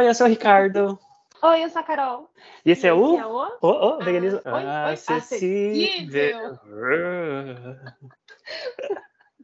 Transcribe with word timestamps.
Oi, 0.00 0.08
eu 0.08 0.14
sou 0.14 0.26
o 0.26 0.30
Ricardo. 0.30 0.98
Oi, 1.42 1.62
eu 1.62 1.68
sou 1.68 1.80
a 1.82 1.84
Carol. 1.84 2.30
E 2.64 2.70
esse 2.70 2.86
é 2.86 2.94
o. 2.94 3.18
é 3.18 3.26
o... 3.26 3.58
Oh, 3.60 3.68
oh, 3.68 3.98
veganismo. 3.98 4.40
oi, 4.46 4.64
oi, 4.64 4.92
Acessível. 4.94 6.58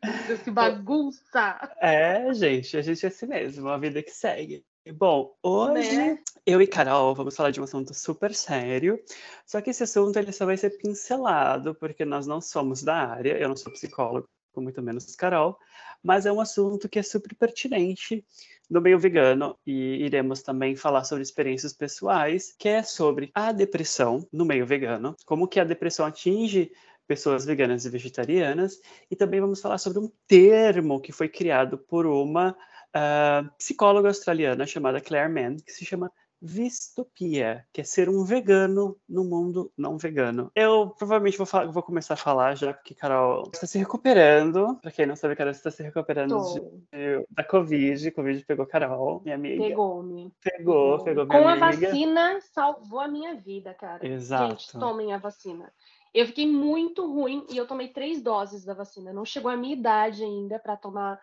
Deus, 0.26 0.40
que 0.40 0.50
bagunça! 0.50 1.60
É, 1.78 2.32
gente, 2.32 2.74
a 2.74 2.80
gente 2.80 3.04
é 3.04 3.08
assim 3.10 3.26
mesmo, 3.26 3.68
a 3.68 3.76
vida 3.76 4.02
que 4.02 4.10
segue. 4.10 4.64
Bom, 4.94 5.36
hoje 5.42 5.94
Né? 5.94 6.18
eu 6.46 6.62
e 6.62 6.66
Carol 6.66 7.14
vamos 7.14 7.36
falar 7.36 7.50
de 7.50 7.60
um 7.60 7.64
assunto 7.64 7.92
super 7.92 8.34
sério, 8.34 8.98
só 9.44 9.60
que 9.60 9.68
esse 9.68 9.82
assunto 9.82 10.18
ele 10.18 10.32
só 10.32 10.46
vai 10.46 10.56
ser 10.56 10.70
pincelado, 10.78 11.74
porque 11.74 12.06
nós 12.06 12.26
não 12.26 12.40
somos 12.40 12.82
da 12.82 12.96
área, 12.96 13.36
eu 13.36 13.50
não 13.50 13.56
sou 13.56 13.70
psicólogo, 13.72 14.26
muito 14.56 14.80
menos 14.80 15.14
Carol, 15.16 15.58
mas 16.02 16.26
é 16.26 16.32
um 16.32 16.40
assunto 16.40 16.88
que 16.88 16.98
é 16.98 17.02
super 17.02 17.34
pertinente 17.34 18.24
no 18.68 18.80
meio 18.80 18.98
vegano 18.98 19.56
e 19.66 20.04
iremos 20.04 20.42
também 20.42 20.74
falar 20.74 21.04
sobre 21.04 21.22
experiências 21.22 21.72
pessoais, 21.72 22.54
que 22.58 22.68
é 22.68 22.82
sobre 22.82 23.30
a 23.34 23.52
depressão 23.52 24.26
no 24.32 24.44
meio 24.44 24.66
vegano, 24.66 25.16
como 25.24 25.46
que 25.48 25.60
a 25.60 25.64
depressão 25.64 26.04
atinge 26.04 26.72
pessoas 27.06 27.44
veganas 27.44 27.84
e 27.84 27.90
vegetarianas, 27.90 28.80
e 29.10 29.14
também 29.14 29.40
vamos 29.40 29.60
falar 29.60 29.78
sobre 29.78 30.00
um 30.00 30.10
termo 30.26 31.00
que 31.00 31.12
foi 31.12 31.28
criado 31.28 31.78
por 31.78 32.04
uma 32.04 32.50
uh, 32.50 33.48
psicóloga 33.56 34.08
australiana 34.08 34.66
chamada 34.66 35.00
Claire 35.00 35.32
Mann, 35.32 35.56
que 35.56 35.72
se 35.72 35.84
chama 35.84 36.10
Vistopia, 36.40 37.66
que 37.72 37.80
é 37.80 37.84
ser 37.84 38.08
um 38.08 38.24
vegano 38.24 38.96
no 39.08 39.24
mundo 39.24 39.72
não 39.76 39.96
vegano. 39.96 40.50
Eu 40.54 40.90
provavelmente 40.90 41.38
vou, 41.38 41.46
falar, 41.46 41.70
vou 41.70 41.82
começar 41.82 42.14
a 42.14 42.18
falar 42.18 42.54
já, 42.54 42.74
porque 42.74 42.94
Carol 42.94 43.50
está 43.52 43.66
se 43.66 43.78
recuperando. 43.78 44.78
Para 44.82 44.90
quem 44.90 45.06
não 45.06 45.16
sabe, 45.16 45.36
Carol 45.36 45.52
está 45.52 45.70
se 45.70 45.82
recuperando 45.82 46.38
de, 46.52 46.60
de, 46.92 47.26
da 47.30 47.42
Covid. 47.42 48.10
Covid 48.10 48.44
pegou 48.44 48.66
Carol, 48.66 49.22
minha 49.22 49.34
amiga. 49.34 49.62
Pegou-me. 49.62 50.32
Pegou, 50.42 51.02
pegou 51.02 51.26
minha 51.26 51.40
Com 51.40 51.48
amiga. 51.48 51.66
a 51.66 51.70
vacina, 51.70 52.38
salvou 52.40 53.00
a 53.00 53.08
minha 53.08 53.34
vida, 53.34 53.72
cara. 53.74 54.06
Exato. 54.06 54.50
Gente, 54.50 54.78
tomem 54.78 55.12
a 55.12 55.18
vacina. 55.18 55.72
Eu 56.12 56.26
fiquei 56.26 56.46
muito 56.50 57.06
ruim 57.06 57.46
e 57.50 57.56
eu 57.56 57.66
tomei 57.66 57.88
três 57.88 58.22
doses 58.22 58.64
da 58.64 58.72
vacina. 58.72 59.12
Não 59.12 59.24
chegou 59.24 59.50
a 59.50 59.56
minha 59.56 59.74
idade 59.74 60.22
ainda 60.22 60.58
para 60.58 60.76
tomar 60.76 61.20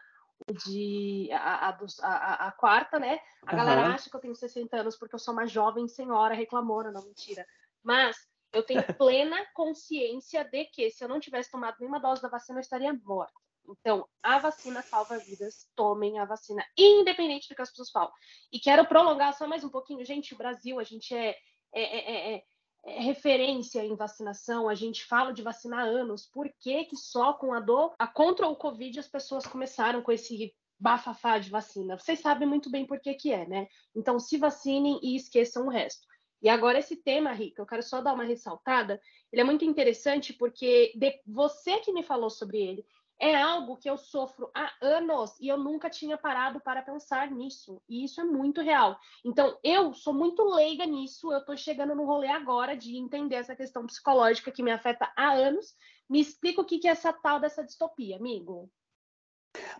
de 0.52 1.30
a, 1.32 1.70
a, 1.70 1.78
a, 2.02 2.48
a, 2.48 2.52
quarta, 2.52 3.00
né? 3.00 3.20
A 3.46 3.56
galera 3.56 3.82
Aham. 3.82 3.94
acha 3.94 4.10
que 4.10 4.16
eu 4.16 4.20
tenho 4.20 4.36
60 4.36 4.76
anos 4.76 4.98
porque 4.98 5.16
eu 5.16 5.20
sou 5.20 5.34
uma 5.34 5.48
jovem 5.48 5.88
senhora 5.88 6.34
reclamona, 6.34 6.92
não 6.92 7.04
mentira. 7.04 7.46
Mas 7.82 8.18
eu 8.52 8.64
tenho 8.64 8.84
plena 8.98 9.38
consciência 9.54 10.44
de 10.44 10.66
que 10.66 10.90
se 10.90 11.04
eu 11.04 11.08
não 11.08 11.20
tivesse 11.20 11.52
tomado 11.52 11.78
nenhuma 11.80 12.00
dose 12.00 12.22
da 12.22 12.30
vacina, 12.30 12.60
eu 12.60 12.62
estaria 12.62 12.94
morta. 13.06 13.34
Então, 13.66 14.06
a 14.22 14.40
vacina 14.40 14.82
salva 14.82 15.18
vidas, 15.18 15.70
tomem 15.74 16.20
a 16.20 16.26
vacina, 16.26 16.66
independente 16.78 17.48
do 17.48 17.56
que 17.56 17.62
as 17.62 17.70
pessoas 17.70 17.92
falam. 17.92 18.12
E 18.52 18.60
quero 18.60 18.86
prolongar 18.86 19.34
só 19.34 19.48
mais 19.48 19.64
um 19.64 19.70
pouquinho. 19.70 20.04
Gente, 20.04 20.34
o 20.34 20.38
Brasil, 20.38 20.80
a 20.80 20.84
gente 20.84 21.16
é, 21.16 21.30
é, 21.74 21.82
é, 21.82 22.36
é 22.36 22.36
é 22.36 22.44
referência 22.86 23.84
em 23.84 23.96
vacinação, 23.96 24.68
a 24.68 24.76
gente 24.76 25.06
fala 25.06 25.32
de 25.32 25.42
vacinar 25.42 25.86
anos, 25.86 26.28
por 26.28 26.50
que, 26.60 26.86
que 26.86 26.98
só 26.98 27.34
com 27.34 27.54
a 27.54 27.60
dor, 27.60 27.94
a 27.98 28.08
contra 28.08 28.48
o 28.48 28.56
Covid, 28.56 29.00
as 29.00 29.08
pessoas 29.08 29.46
começaram 29.46 30.02
com 30.02 30.12
esse 30.12 30.54
bafafá 30.80 31.38
de 31.40 31.50
vacina? 31.50 31.98
Vocês 31.98 32.20
sabem 32.20 32.48
muito 32.48 32.70
bem 32.70 32.86
por 32.86 33.00
que, 33.00 33.14
que 33.14 33.32
é, 33.32 33.48
né? 33.48 33.68
Então, 33.96 34.20
se 34.20 34.38
vacinem 34.38 35.00
e 35.02 35.16
esqueçam 35.16 35.68
o 35.68 35.70
resto. 35.70 36.06
E 36.42 36.50
agora, 36.50 36.80
esse 36.80 36.98
tema, 36.98 37.32
Rica, 37.32 37.62
eu 37.62 37.66
quero 37.66 37.82
só 37.82 38.02
dar 38.02 38.14
uma 38.14 38.26
ressaltada, 38.26 39.00
ele 39.32 39.42
é 39.42 39.46
muito 39.46 39.64
interessante 39.64 40.34
porque 40.34 40.92
de, 40.94 41.22
você 41.26 41.80
que 41.80 41.94
me 41.94 42.04
falou 42.04 42.30
sobre 42.30 42.62
ele, 42.62 42.86
é 43.24 43.42
algo 43.42 43.78
que 43.78 43.90
eu 43.90 43.98
sofro 43.98 44.52
há 44.54 44.70
anos 44.82 45.40
e 45.40 45.48
eu 45.48 45.58
nunca 45.58 45.90
tinha 45.90 46.18
parado 46.18 46.60
para 46.60 46.82
pensar 46.82 47.32
nisso. 47.32 47.82
E 47.88 48.04
isso 48.04 48.20
é 48.20 48.24
muito 48.26 48.60
real. 48.60 49.00
Então, 49.24 49.58
eu 49.64 49.94
sou 49.94 50.14
muito 50.14 50.44
leiga 50.44 50.86
nisso, 50.86 51.32
eu 51.32 51.40
estou 51.40 51.56
chegando 51.56 51.96
no 51.96 52.06
rolê 52.06 52.28
agora 52.28 52.76
de 52.76 52.98
entender 52.98 53.36
essa 53.36 53.56
questão 53.56 53.86
psicológica 53.86 54.52
que 54.52 54.62
me 54.62 54.72
afeta 54.72 55.10
há 55.16 55.32
anos. 55.32 55.74
Me 56.10 56.20
explica 56.20 56.60
o 56.60 56.66
que 56.66 56.86
é 56.86 56.92
essa 56.92 57.14
tal 57.14 57.40
dessa 57.40 57.64
distopia, 57.64 58.18
amigo. 58.18 58.70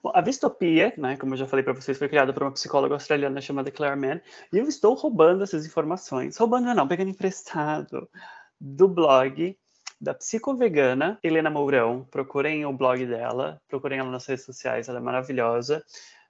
Bom, 0.02 0.12
a 0.16 0.22
distopia, 0.22 0.94
né, 0.98 1.18
como 1.18 1.34
eu 1.34 1.38
já 1.38 1.48
falei 1.48 1.64
para 1.64 1.74
vocês, 1.74 1.98
foi 1.98 2.08
criada 2.08 2.32
por 2.32 2.44
uma 2.44 2.52
psicóloga 2.54 2.96
australiana 2.96 3.42
chamada 3.42 3.72
Claire 3.72 4.00
Mann, 4.00 4.22
e 4.54 4.58
eu 4.58 4.68
estou 4.70 4.94
roubando 4.94 5.44
essas 5.44 5.66
informações. 5.66 6.38
Roubando 6.38 6.74
não, 6.74 6.88
pegando 6.88 7.10
emprestado 7.10 8.10
do 8.58 8.88
blog 8.88 9.58
da 10.04 10.14
psicovegana 10.14 11.18
Helena 11.24 11.50
Mourão. 11.50 12.06
Procurem 12.12 12.66
o 12.66 12.74
blog 12.74 13.06
dela, 13.06 13.62
procurem 13.70 14.00
ela 14.00 14.12
nas 14.12 14.26
redes 14.26 14.44
sociais, 14.44 14.90
ela 14.90 15.00
é 15.00 15.02
maravilhosa. 15.02 15.82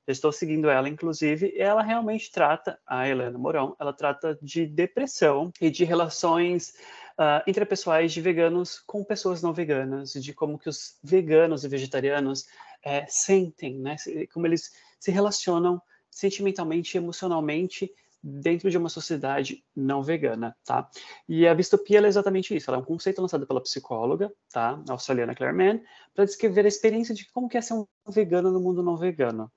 Eu 0.06 0.11
estou 0.11 0.31
seguindo 0.31 0.69
ela, 0.69 0.88
inclusive, 0.88 1.51
e 1.56 1.59
ela 1.59 1.81
realmente 1.81 2.31
trata, 2.31 2.78
a 2.85 3.07
Helena 3.07 3.38
Mourão, 3.38 3.75
ela 3.79 3.91
trata 3.91 4.38
de 4.41 4.67
depressão 4.67 5.51
e 5.59 5.72
de 5.72 5.85
relações 5.85 6.75
uh, 7.17 7.41
interpessoais 7.50 8.13
de 8.13 8.22
veganos 8.22 8.79
com 8.85 9.03
pessoas 9.03 9.41
não 9.41 9.53
veganas, 9.53 10.13
de 10.13 10.33
como 10.33 10.59
que 10.59 10.69
os 10.69 11.00
veganos 11.01 11.63
e 11.63 11.67
vegetarianos 11.67 12.45
é, 12.83 13.06
sentem, 13.07 13.79
né? 13.79 13.95
Como 14.33 14.45
eles 14.45 14.72
se 15.00 15.09
relacionam 15.09 15.81
sentimentalmente 16.12 16.95
emocionalmente 16.95 17.91
dentro 18.23 18.72
de 18.72 18.78
uma 18.78 18.88
sociedade 18.88 19.63
não 19.75 20.01
vegana, 20.01 20.56
tá? 20.63 20.89
E 21.28 21.45
a 21.45 21.53
bistopia 21.53 22.00
é 22.00 22.07
exatamente 22.07 22.56
isso, 22.56 22.69
ela 22.69 22.78
é 22.78 22.81
um 22.81 22.85
conceito 22.85 23.22
lançado 23.22 23.45
pela 23.45 23.61
psicóloga, 23.61 24.31
tá? 24.50 24.81
A 24.88 24.94
australiana 24.94 25.35
Claire 25.35 25.56
Mann, 25.56 25.81
para 26.16 26.23
descrever 26.23 26.63
a 26.63 26.69
experiência 26.69 27.13
de 27.13 27.29
como 27.31 27.50
que 27.50 27.57
é 27.57 27.62
ser 27.62 27.73
um 27.73 27.85
vegano 28.07 28.50
no 28.50 28.62
mundo 28.62 28.81
não 28.81 28.95
vegano. 28.95 29.51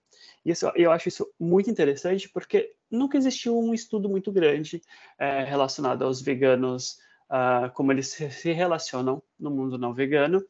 E 0.45 0.51
isso, 0.51 0.67
eu 0.75 0.91
acho 0.91 1.09
isso 1.09 1.31
muito 1.39 1.71
interessante 1.71 2.29
porque 2.29 2.75
nunca 2.91 3.17
existiu 3.17 3.57
um 3.57 3.73
estudo 3.73 4.09
muito 4.09 4.33
grande 4.33 4.83
é, 5.19 5.45
relacionado 5.45 6.03
aos 6.03 6.21
veganos, 6.21 6.99
uh, 7.31 7.73
como 7.73 7.93
eles 7.93 8.09
se 8.09 8.53
relacionam 8.53 9.23
no 9.39 9.51
mundo 9.51 9.79
não 9.79 9.95
vegano. 9.95 10.45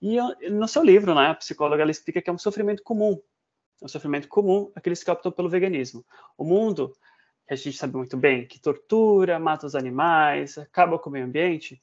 E 0.00 0.16
no 0.48 0.68
seu 0.68 0.82
livro, 0.82 1.14
né, 1.14 1.28
a 1.28 1.34
psicóloga 1.34 1.82
ela 1.82 1.90
explica 1.90 2.22
que 2.22 2.30
é 2.30 2.32
um 2.32 2.38
sofrimento 2.38 2.82
comum, 2.82 3.20
é 3.82 3.84
um 3.84 3.88
sofrimento 3.88 4.28
comum 4.28 4.70
aqueles 4.74 5.02
que 5.02 5.10
optam 5.10 5.32
pelo 5.32 5.48
veganismo. 5.48 6.04
O 6.36 6.44
mundo 6.44 6.94
que 7.48 7.54
a 7.54 7.56
gente 7.56 7.78
sabe 7.78 7.96
muito 7.96 8.16
bem, 8.16 8.46
que 8.46 8.60
tortura, 8.60 9.38
mata 9.38 9.66
os 9.66 9.74
animais, 9.74 10.58
acaba 10.58 10.98
com 10.98 11.08
o 11.08 11.12
meio 11.12 11.24
ambiente, 11.24 11.82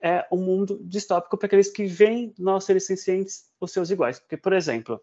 é 0.00 0.26
um 0.32 0.38
mundo 0.38 0.80
distópico 0.82 1.36
para 1.36 1.46
aqueles 1.46 1.70
que 1.70 1.84
veem 1.86 2.32
nós 2.38 2.64
seres 2.64 2.86
sencientes 2.86 3.50
os 3.60 3.72
seus 3.72 3.90
iguais. 3.90 4.18
Porque, 4.18 4.36
por 4.36 4.52
exemplo, 4.52 5.00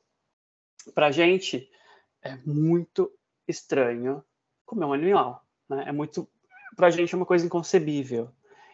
para 0.94 1.08
a 1.08 1.12
gente 1.12 1.70
é 2.22 2.38
muito 2.46 3.12
estranho 3.48 4.24
comer 4.66 4.86
um 4.86 4.94
animal. 4.94 5.46
Né? 5.70 5.86
É 5.88 5.92
muito, 5.92 6.28
para 6.76 6.88
a 6.88 6.90
gente 6.90 7.14
é 7.14 7.18
uma 7.18 7.26
coisa 7.26 7.46
inconcebível. 7.46 8.30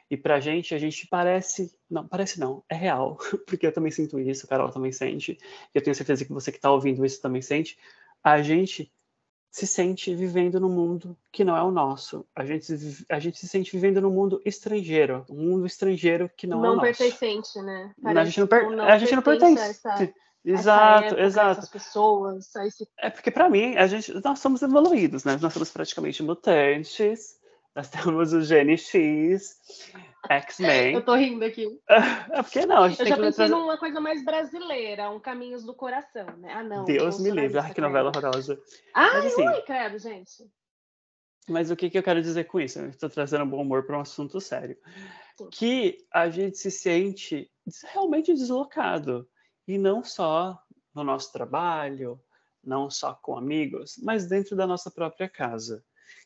E 0.10 0.16
para 0.16 0.36
a 0.36 0.40
gente, 0.40 0.76
a 0.76 0.78
gente 0.78 1.08
parece, 1.08 1.76
não, 1.90 2.08
parece 2.08 2.40
não, 2.40 2.64
é 2.70 2.76
real, 2.76 3.18
porque 3.48 3.66
eu 3.66 3.74
também 3.74 3.92
sinto 3.92 4.20
isso, 4.20 4.48
Carol 4.48 4.70
também 4.70 4.92
sente, 4.92 5.32
e 5.32 5.78
eu 5.78 5.82
tenho 5.82 5.96
certeza 5.96 6.24
que 6.24 6.32
você 6.32 6.52
que 6.52 6.60
está 6.60 6.70
ouvindo 6.70 7.04
isso 7.04 7.20
também 7.20 7.42
sente. 7.42 7.76
A 8.24 8.40
gente 8.40 8.94
se 9.56 9.66
sente 9.66 10.14
vivendo 10.14 10.60
num 10.60 10.68
mundo 10.68 11.18
que 11.32 11.42
não 11.46 11.56
é 11.56 11.64
o 11.64 11.72
nosso. 11.72 12.26
A 12.36 12.44
gente, 12.44 12.74
a 13.08 13.20
gente 13.20 13.40
se 13.40 13.48
sente 13.48 13.72
vivendo 13.72 14.02
num 14.02 14.12
mundo 14.12 14.42
estrangeiro, 14.44 15.26
um 15.30 15.50
mundo 15.50 15.66
estrangeiro 15.66 16.30
que 16.36 16.46
não, 16.46 16.58
não 16.58 16.66
é 16.66 16.72
o 16.72 16.76
nosso. 16.76 16.98
pertencente, 16.98 17.62
né? 17.62 17.94
A 18.04 18.26
gente 18.26 18.42
não, 18.42 18.48
per... 18.48 18.80
a 18.82 18.98
gente 18.98 19.16
não 19.16 19.22
pertence. 19.22 19.64
Essa, 19.64 20.14
exato, 20.44 21.06
época, 21.06 21.22
exato. 21.22 21.72
Pessoas, 21.72 22.54
esse... 22.54 22.86
É 23.00 23.10
porque 23.10 23.32
para 23.32 23.50
mim 23.50 23.78
a 23.78 23.88
gente, 23.88 24.14
nós 24.22 24.40
somos 24.40 24.62
evoluídos, 24.62 25.24
né? 25.24 25.38
Nós 25.42 25.54
somos 25.54 25.72
praticamente 25.72 26.22
mutantes. 26.22 27.40
Nós 27.74 27.88
temos 27.88 28.34
o 28.34 28.42
gene 28.42 28.78
X, 28.78 29.56
X-Men. 30.30 30.96
Eu 30.96 31.04
tô 31.04 31.16
rindo 31.16 31.44
aqui. 31.46 31.80
É 32.32 32.44
porque 32.44 32.66
não, 32.66 32.84
a 32.84 32.90
gente 32.90 33.00
Eu 33.00 33.06
tem 33.06 33.10
já 33.12 33.16
que 33.16 33.22
pensei 33.22 33.48
trazer... 33.48 33.62
numa 33.62 33.78
coisa 33.78 34.00
mais 34.00 34.24
brasileira, 34.24 35.10
um 35.10 35.20
Caminhos 35.20 35.64
do 35.64 35.74
Coração, 35.74 36.26
né? 36.38 36.54
Ah, 36.54 36.64
não. 36.64 36.86
Deus 36.86 37.20
me 37.20 37.32
livre, 37.32 37.58
ai 37.60 37.74
que 37.74 37.82
novela 37.82 38.10
horrorosa. 38.10 38.60
Ai, 38.94 39.10
Mas, 39.14 39.26
assim, 39.26 39.48
ui, 39.48 39.62
credo, 39.62 39.98
gente. 40.00 40.44
Mas 41.48 41.70
o 41.70 41.76
que, 41.76 41.90
que 41.90 41.98
eu 41.98 42.04
quero 42.04 42.22
dizer 42.22 42.46
com 42.46 42.60
isso? 42.60 42.80
Eu 42.80 42.90
estou 42.90 43.10
trazendo 43.10 43.46
bom 43.46 43.62
humor 43.62 43.86
para 43.86 43.98
um 43.98 44.02
assunto 44.02 44.42
sério. 44.42 44.78
Sim. 45.38 45.50
Que 45.52 45.98
a 46.12 46.30
gente 46.30 46.58
se 46.58 46.72
sente 46.72 47.50
realmente 47.94 48.34
deslocado. 48.34 49.28
E 49.68 49.78
não 49.78 50.04
só 50.04 50.60
no 50.94 51.04
nosso 51.04 51.32
trabalho, 51.32 52.20
não 52.64 52.90
só 52.90 53.14
com 53.14 53.38
amigos, 53.38 54.00
mas 54.02 54.28
dentro 54.28 54.56
da 54.56 54.66
nossa 54.66 54.90
própria 54.90 55.30
casa. 55.30 55.84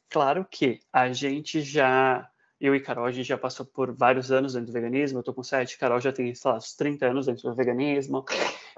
Claro 0.09 0.45
que 0.49 0.79
a 0.91 1.11
gente 1.11 1.61
já, 1.61 2.29
eu 2.59 2.75
e 2.75 2.79
Carol, 2.79 3.05
a 3.05 3.11
gente 3.11 3.27
já 3.27 3.37
passou 3.37 3.65
por 3.65 3.93
vários 3.93 4.31
anos 4.31 4.53
dentro 4.53 4.67
do 4.67 4.73
veganismo. 4.73 5.17
Eu 5.17 5.21
estou 5.21 5.33
com 5.33 5.43
sete, 5.43 5.77
Carol 5.77 5.99
já 5.99 6.11
tem, 6.11 6.33
sei 6.35 6.51
lá, 6.51 6.57
uns 6.57 6.73
30 6.73 7.07
anos 7.07 7.25
dentro 7.25 7.49
do 7.49 7.55
veganismo. 7.55 8.25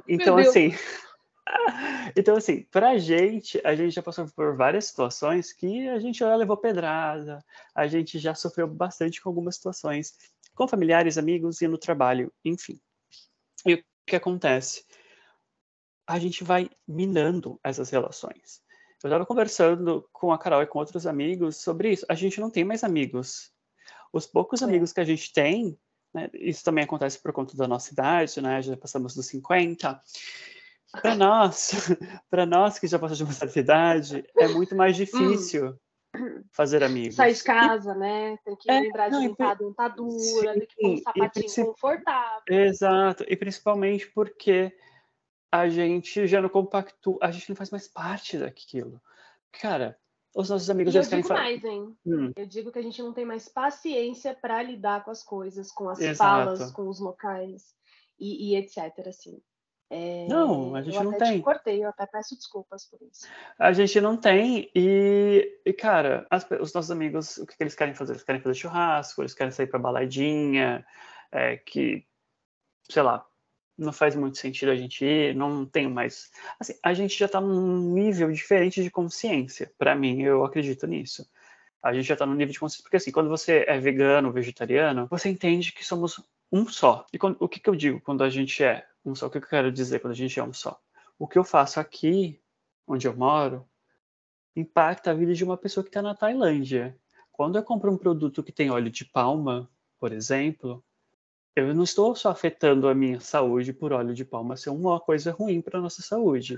Então, 0.08 0.38
assim. 0.38 0.72
Então, 2.16 2.36
assim, 2.36 2.64
pra 2.72 2.98
gente, 2.98 3.60
a 3.64 3.76
gente 3.76 3.94
já 3.94 4.02
passou 4.02 4.28
por 4.36 4.56
várias 4.56 4.86
situações 4.86 5.52
que 5.52 5.88
a 5.90 6.00
gente 6.00 6.20
já 6.20 6.36
levou 6.36 6.58
pedrada, 6.58 7.44
a 7.74 7.88
gente 7.88 8.20
já 8.20 8.34
sofreu 8.36 8.68
bastante 8.68 9.22
com 9.22 9.30
algumas 9.30 9.56
situações, 9.56 10.14
com 10.54 10.68
familiares, 10.68 11.18
amigos 11.18 11.62
e 11.62 11.68
no 11.68 11.78
trabalho, 11.78 12.32
enfim. 12.44 12.80
E 13.66 13.76
o 13.76 13.84
que 14.06 14.16
acontece? 14.16 14.86
A 16.08 16.20
gente 16.20 16.44
vai 16.44 16.70
minando 16.88 17.60
essas 17.64 17.90
relações. 17.90 18.62
Eu 19.04 19.08
estava 19.08 19.26
conversando 19.26 20.08
com 20.12 20.32
a 20.32 20.38
Carol 20.38 20.62
e 20.62 20.68
com 20.68 20.80
outros 20.80 21.08
amigos 21.08 21.58
sobre 21.58 21.92
isso. 21.92 22.06
A 22.08 22.14
gente 22.14 22.40
não 22.40 22.52
tem 22.52 22.64
mais 22.64 22.84
amigos. 22.84 23.51
Os 24.14 24.26
poucos 24.26 24.62
é. 24.62 24.66
amigos 24.66 24.92
que 24.92 25.00
a 25.00 25.06
gente 25.06 25.32
tem, 25.32 25.78
né, 26.14 26.30
isso 26.34 26.64
também 26.64 26.84
acontece 26.84 27.20
por 27.20 27.32
conta 27.32 27.56
da 27.56 27.68
nossa 27.68 27.92
idade, 27.94 28.42
né? 28.42 28.62
Já 28.62 28.76
passamos 28.76 29.16
dos 29.16 29.28
50. 29.28 30.02
Para 31.02 31.16
nós, 31.16 31.72
para 32.30 32.46
nós 32.46 32.78
que 32.78 32.88
já 32.88 33.00
passamos 33.00 33.18
de 33.18 33.24
uma 33.24 33.34
certa 33.34 33.60
idade, 33.60 34.26
é 34.38 34.48
muito 34.50 34.76
mais 34.76 34.96
hum. 34.96 35.00
difícil 35.00 35.80
hum. 36.16 36.44
fazer 36.52 36.84
amigos. 36.84 37.16
Sair 37.16 37.34
de 37.34 37.44
casa, 37.44 37.96
né? 37.96 38.38
Tem 38.44 38.56
que 38.58 38.70
é, 38.70 38.82
lembrar 38.82 39.08
de 39.08 39.16
não, 39.16 39.22
limpar 39.22 39.52
a 39.52 39.54
dentadura, 39.54 40.54
tem 40.54 40.68
que 40.68 40.76
ter 40.76 40.88
um 40.88 40.98
sapatinho 40.98 41.66
confortável. 41.68 42.42
Exato, 42.50 43.26
e 43.28 43.38
principalmente 43.38 44.08
porque 44.08 44.76
a 45.52 45.68
gente 45.68 46.28
já 46.28 46.42
não 46.42 46.50
compactua, 46.50 47.18
a 47.22 47.32
gente 47.32 47.50
não 47.50 47.56
faz 47.56 47.70
mais 47.70 47.88
parte 47.88 48.38
daquilo. 48.38 49.02
Cara, 49.52 49.98
os 50.34 50.50
nossos 50.50 50.70
amigos 50.70 50.94
e 50.94 51.02
já 51.02 51.04
eu 51.04 51.22
digo 51.22 51.34
mais, 51.34 51.64
hein? 51.64 51.96
Hum. 52.06 52.32
Eu 52.36 52.46
digo 52.46 52.72
que 52.72 52.80
a 52.80 52.82
gente 52.82 53.02
não 53.02 53.14
tem 53.14 53.26
mais 53.26 53.50
paciência 53.50 54.34
para 54.34 54.64
lidar 54.64 55.04
com 55.04 55.12
as 55.12 55.24
coisas, 55.24 55.72
com 55.72 55.90
as 55.90 56.00
Exato. 56.00 56.18
falas, 56.18 56.72
com 56.72 56.88
os 56.88 57.00
locais 57.00 57.76
e, 58.20 58.52
e 58.52 58.56
etc. 58.56 59.08
Assim. 59.08 59.42
É, 59.94 60.26
não, 60.30 60.74
a 60.74 60.82
gente 60.82 61.04
não 61.04 61.18
tem. 61.18 61.40
Te 61.40 61.44
cortei, 61.44 61.84
eu 61.84 61.90
até 61.90 62.06
peço 62.06 62.34
desculpas 62.34 62.86
por 62.86 63.02
isso. 63.02 63.28
A 63.60 63.74
gente 63.74 64.00
não 64.00 64.16
tem, 64.16 64.72
e, 64.74 65.60
e 65.66 65.74
cara, 65.74 66.26
as, 66.30 66.50
os 66.62 66.74
nossos 66.74 66.92
amigos, 66.92 67.36
o 67.38 67.46
que, 67.46 67.58
que, 67.58 67.64
eles 67.64 67.76
querem 67.76 67.94
fazer? 67.94 68.14
Eles 68.14 68.24
querem 68.24 68.42
fazer 68.42 68.56
churrasco, 68.56 69.22
eles 69.22 69.34
querem 69.34 69.52
sair 69.52 69.68
pra 69.68 69.78
baladinha, 69.78 70.86
é, 71.30 71.58
que, 71.58 72.06
sei 72.90 73.04
lá, 73.04 73.28
não 73.82 73.92
faz 73.92 74.16
muito 74.16 74.38
sentido 74.38 74.70
a 74.70 74.76
gente 74.76 75.04
ir, 75.04 75.36
não 75.36 75.66
tem 75.66 75.90
mais. 75.90 76.32
Assim, 76.60 76.74
a 76.84 76.94
gente 76.94 77.18
já 77.18 77.26
está 77.26 77.42
num 77.42 77.94
nível 77.94 78.32
diferente 78.32 78.84
de 78.84 78.92
consciência. 78.92 79.72
Para 79.78 79.96
mim, 79.96 80.22
eu 80.22 80.46
acredito 80.46 80.86
nisso. 80.86 81.28
A 81.82 81.94
gente 81.94 82.06
já 82.06 82.14
está 82.14 82.26
num 82.26 82.36
nível 82.36 82.54
de 82.54 82.60
consciência. 82.60 82.84
Porque, 82.84 82.98
assim, 82.98 83.12
quando 83.12 83.30
você 83.30 83.66
é 83.68 83.80
vegano, 83.80 84.32
vegetariano, 84.32 85.08
você 85.08 85.30
entende 85.30 85.72
que 85.72 85.84
somos 85.84 86.22
um 86.52 86.68
só. 86.68 87.06
E 87.12 87.18
quando, 87.18 87.38
o 87.40 87.50
que, 87.50 87.60
que 87.60 87.70
eu 87.70 87.76
digo 87.76 88.00
quando 88.02 88.24
a 88.24 88.30
gente 88.30 88.64
é 88.64 88.86
um 89.04 89.16
só? 89.16 89.28
O 89.28 89.30
que 89.30 89.40
eu 89.40 89.42
quero 89.42 89.72
dizer 89.72 90.00
quando 90.00 90.14
a 90.14 90.16
gente 90.16 90.40
é 90.40 90.44
um 90.44 90.54
só? 90.54 90.80
O 91.18 91.28
que 91.28 91.40
eu 91.40 91.44
faço 91.44 91.80
aqui, 91.80 92.40
onde 92.86 93.08
eu 93.08 93.16
moro, 93.16 93.68
impacta 94.56 95.12
a 95.12 95.14
vida 95.14 95.34
de 95.34 95.44
uma 95.44 95.58
pessoa 95.58 95.84
que 95.84 95.90
está 95.90 96.02
na 96.02 96.14
Tailândia. 96.14 96.96
Quando 97.32 97.58
eu 97.58 97.64
compro 97.64 97.92
um 97.92 97.98
produto 97.98 98.44
que 98.44 98.52
tem 98.52 98.70
óleo 98.70 98.92
de 98.92 99.06
palma, 99.06 99.70
por 100.00 100.12
exemplo, 100.12 100.84
eu 101.56 101.74
não 101.74 101.84
estou 101.84 102.16
só 102.16 102.30
afetando 102.30 102.88
a 102.88 102.96
minha 102.96 103.20
saúde 103.20 103.74
por 103.74 103.92
óleo 103.92 104.14
de 104.14 104.24
palma 104.24 104.56
ser 104.56 104.70
uma 104.70 105.00
coisa 105.00 105.32
ruim 105.32 105.62
para 105.62 105.80
a 105.80 105.82
nossa 105.82 106.02
saúde. 106.02 106.58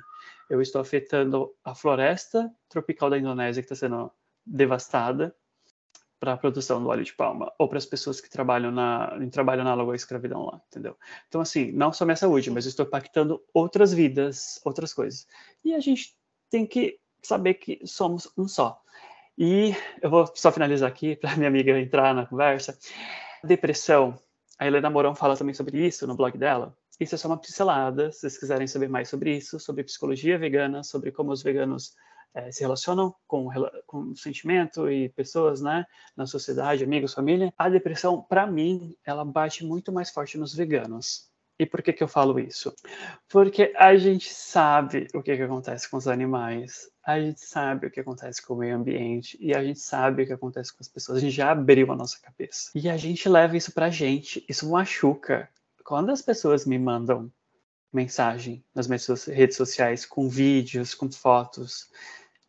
Eu 0.49 0.61
estou 0.61 0.79
afetando 0.79 1.53
a 1.63 1.73
floresta 1.73 2.51
tropical 2.69 3.09
da 3.09 3.17
Indonésia 3.17 3.63
que 3.63 3.65
está 3.65 3.75
sendo 3.75 4.11
devastada 4.45 5.35
para 6.19 6.33
a 6.33 6.37
produção 6.37 6.81
do 6.81 6.89
óleo 6.89 7.03
de 7.03 7.13
palma 7.13 7.51
ou 7.57 7.67
para 7.67 7.77
as 7.77 7.85
pessoas 7.85 8.21
que 8.21 8.29
trabalham 8.29 8.71
na 8.71 9.17
em 9.19 9.29
trabalho 9.29 9.61
análogo 9.61 9.91
à 9.91 9.95
escravidão 9.95 10.45
lá, 10.45 10.61
entendeu? 10.67 10.95
Então 11.27 11.41
assim, 11.41 11.71
não 11.71 11.91
só 11.91 12.05
minha 12.05 12.15
saúde, 12.15 12.51
mas 12.51 12.65
eu 12.65 12.69
estou 12.69 12.85
impactando 12.85 13.43
outras 13.53 13.93
vidas, 13.93 14.61
outras 14.63 14.93
coisas. 14.93 15.27
E 15.65 15.73
a 15.73 15.79
gente 15.79 16.15
tem 16.49 16.65
que 16.67 16.99
saber 17.21 17.55
que 17.55 17.81
somos 17.85 18.31
um 18.37 18.47
só. 18.47 18.79
E 19.37 19.73
eu 20.01 20.09
vou 20.09 20.31
só 20.35 20.51
finalizar 20.51 20.87
aqui 20.87 21.15
para 21.15 21.35
minha 21.35 21.49
amiga 21.49 21.77
entrar 21.79 22.13
na 22.13 22.27
conversa. 22.27 22.77
Depressão 23.43 24.17
a 24.59 24.67
Helena 24.67 24.89
Mourão 24.89 25.15
fala 25.15 25.37
também 25.37 25.53
sobre 25.53 25.85
isso 25.85 26.05
no 26.07 26.15
blog 26.15 26.37
dela. 26.37 26.75
Isso 26.99 27.15
é 27.15 27.17
só 27.17 27.27
uma 27.27 27.37
pincelada, 27.37 28.11
se 28.11 28.19
vocês 28.19 28.37
quiserem 28.37 28.67
saber 28.67 28.87
mais 28.87 29.09
sobre 29.09 29.35
isso, 29.35 29.59
sobre 29.59 29.83
psicologia 29.83 30.37
vegana, 30.37 30.83
sobre 30.83 31.11
como 31.11 31.31
os 31.31 31.41
veganos 31.41 31.93
é, 32.33 32.51
se 32.51 32.61
relacionam 32.61 33.13
com, 33.27 33.49
com 33.85 34.15
sentimento 34.15 34.89
e 34.89 35.09
pessoas, 35.09 35.61
né, 35.61 35.85
na 36.15 36.25
sociedade, 36.25 36.83
amigos, 36.83 37.13
família. 37.13 37.53
A 37.57 37.69
depressão, 37.69 38.21
para 38.21 38.47
mim, 38.47 38.95
ela 39.05 39.25
bate 39.25 39.65
muito 39.65 39.91
mais 39.91 40.09
forte 40.09 40.37
nos 40.37 40.53
veganos. 40.53 41.32
E 41.63 41.65
por 41.65 41.81
que, 41.81 41.93
que 41.93 42.03
eu 42.03 42.09
falo 42.09 42.37
isso? 42.37 42.75
Porque 43.29 43.73
a 43.77 43.95
gente 43.95 44.33
sabe 44.33 45.07
o 45.13 45.23
que, 45.23 45.33
que 45.33 45.41
acontece 45.41 45.89
com 45.89 45.95
os 45.95 46.09
animais, 46.09 46.89
a 47.05 47.17
gente 47.17 47.39
sabe 47.39 47.87
o 47.87 47.91
que 47.91 48.01
acontece 48.01 48.45
com 48.45 48.53
o 48.53 48.57
meio 48.57 48.75
ambiente 48.75 49.37
e 49.39 49.55
a 49.55 49.63
gente 49.63 49.79
sabe 49.79 50.23
o 50.23 50.27
que 50.27 50.33
acontece 50.33 50.73
com 50.73 50.79
as 50.81 50.89
pessoas. 50.89 51.19
A 51.19 51.21
gente 51.21 51.33
já 51.33 51.51
abriu 51.51 51.89
a 51.89 51.95
nossa 51.95 52.19
cabeça. 52.19 52.69
E 52.75 52.89
a 52.89 52.97
gente 52.97 53.29
leva 53.29 53.55
isso 53.55 53.71
pra 53.71 53.89
gente, 53.89 54.43
isso 54.49 54.69
machuca. 54.69 55.49
Quando 55.85 56.11
as 56.11 56.21
pessoas 56.21 56.65
me 56.65 56.77
mandam 56.77 57.31
mensagem 57.93 58.61
nas 58.75 58.85
minhas 58.85 59.07
redes 59.27 59.55
sociais 59.55 60.05
com 60.05 60.27
vídeos, 60.27 60.93
com 60.93 61.09
fotos 61.09 61.89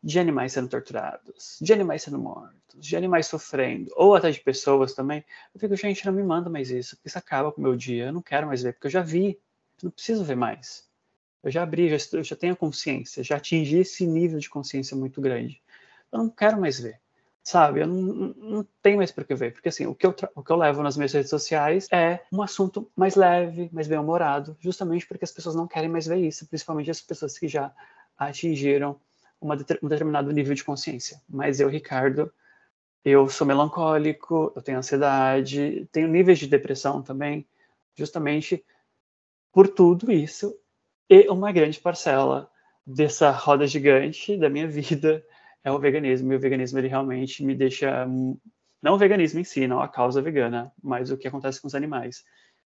de 0.05 0.21
animais 0.21 0.53
sendo 0.53 0.69
torturados, 0.69 1.56
de 1.62 1.73
animais 1.73 2.03
sendo 2.03 2.19
mortos, 2.19 2.59
de 2.75 2.95
animais 2.95 3.27
sofrendo, 3.27 3.91
ou 3.97 4.15
até 4.15 4.31
de 4.31 4.39
pessoas 4.39 4.93
também, 4.93 5.25
eu 5.55 5.59
fico, 5.59 5.75
gente, 5.77 6.05
não 6.05 6.12
me 6.12 6.23
manda 6.23 6.51
mais 6.51 6.71
isso, 6.71 6.95
porque 6.95 7.09
isso 7.09 7.19
acaba 7.19 7.51
com 7.51 7.59
o 7.62 7.65
meu 7.65 7.75
dia, 7.75 8.05
eu 8.05 8.12
não 8.12 8.21
quero 8.21 8.47
mais 8.47 8.62
ver, 8.62 8.75
porque 8.75 8.89
eu 8.89 8.91
já 8.91 9.01
vi, 9.01 9.41
eu 9.83 9.85
não 9.85 9.91
preciso 9.91 10.23
ver 10.23 10.37
mais. 10.37 10.85
Eu 11.43 11.51
já 11.51 11.62
abri, 11.62 11.89
já, 11.89 12.19
eu 12.19 12.23
já 12.23 12.37
tenho 12.37 12.55
consciência, 12.55 13.25
já 13.25 13.37
atingi 13.37 13.79
esse 13.79 14.06
nível 14.06 14.39
de 14.39 14.51
consciência 14.51 14.95
muito 14.95 15.23
grande. 15.23 15.62
Eu 16.12 16.19
não 16.19 16.29
quero 16.29 16.61
mais 16.61 16.79
ver, 16.79 17.00
sabe? 17.43 17.81
Eu 17.81 17.87
não, 17.87 18.35
não 18.37 18.67
tenho 18.83 18.99
mais 18.99 19.11
por 19.11 19.25
que 19.25 19.35
ver, 19.35 19.55
porque 19.55 19.71
assim, 19.71 19.87
o 19.87 19.95
que, 19.95 20.05
eu, 20.05 20.15
o 20.35 20.43
que 20.43 20.50
eu 20.50 20.57
levo 20.57 20.83
nas 20.83 20.99
minhas 20.99 21.15
redes 21.15 21.31
sociais 21.31 21.89
é 21.91 22.21
um 22.31 22.43
assunto 22.43 22.91
mais 22.95 23.15
leve, 23.15 23.71
mais 23.73 23.89
bem-humorado, 23.89 24.55
justamente 24.61 25.07
porque 25.07 25.25
as 25.25 25.33
pessoas 25.33 25.55
não 25.55 25.67
querem 25.67 25.89
mais 25.89 26.07
ver 26.07 26.19
isso, 26.19 26.47
principalmente 26.47 26.91
as 26.91 27.00
pessoas 27.00 27.39
que 27.39 27.49
já 27.49 27.75
atingiram 28.19 29.00
uma, 29.44 29.56
um 29.82 29.88
determinado 29.88 30.31
nível 30.32 30.55
de 30.55 30.64
consciência. 30.64 31.20
Mas 31.29 31.61
eu, 31.61 31.69
Ricardo, 31.69 32.32
eu 33.05 33.29
sou 33.29 33.46
melancólico, 33.46 34.52
eu 34.56 34.62
tenho 34.62 34.79
ansiedade, 34.79 35.88
tenho 35.93 36.08
níveis 36.08 36.38
de 36.38 36.46
depressão 36.46 37.02
também, 37.02 37.46
justamente 37.94 38.64
por 39.52 39.69
tudo 39.69 40.11
isso. 40.11 40.58
E 41.08 41.29
uma 41.29 41.52
grande 41.52 41.79
parcela 41.79 42.50
dessa 42.87 43.31
roda 43.31 43.67
gigante 43.67 44.37
da 44.37 44.49
minha 44.49 44.67
vida 44.67 45.25
é 45.62 45.71
o 45.71 45.78
veganismo. 45.78 46.33
E 46.33 46.37
o 46.37 46.40
veganismo 46.40 46.78
ele 46.78 46.88
realmente 46.88 47.45
me 47.45 47.54
deixa 47.54 48.07
não 48.83 48.95
o 48.95 48.99
veganismo 48.99 49.40
em 49.40 49.45
si, 49.45 49.66
não 49.66 49.80
a 49.80 49.88
causa 49.88 50.21
vegana, 50.21 50.71
mas 50.83 51.11
o 51.11 51.16
que 51.16 51.26
acontece 51.26 51.61
com 51.61 51.66
os 51.66 51.75
animais 51.75 52.25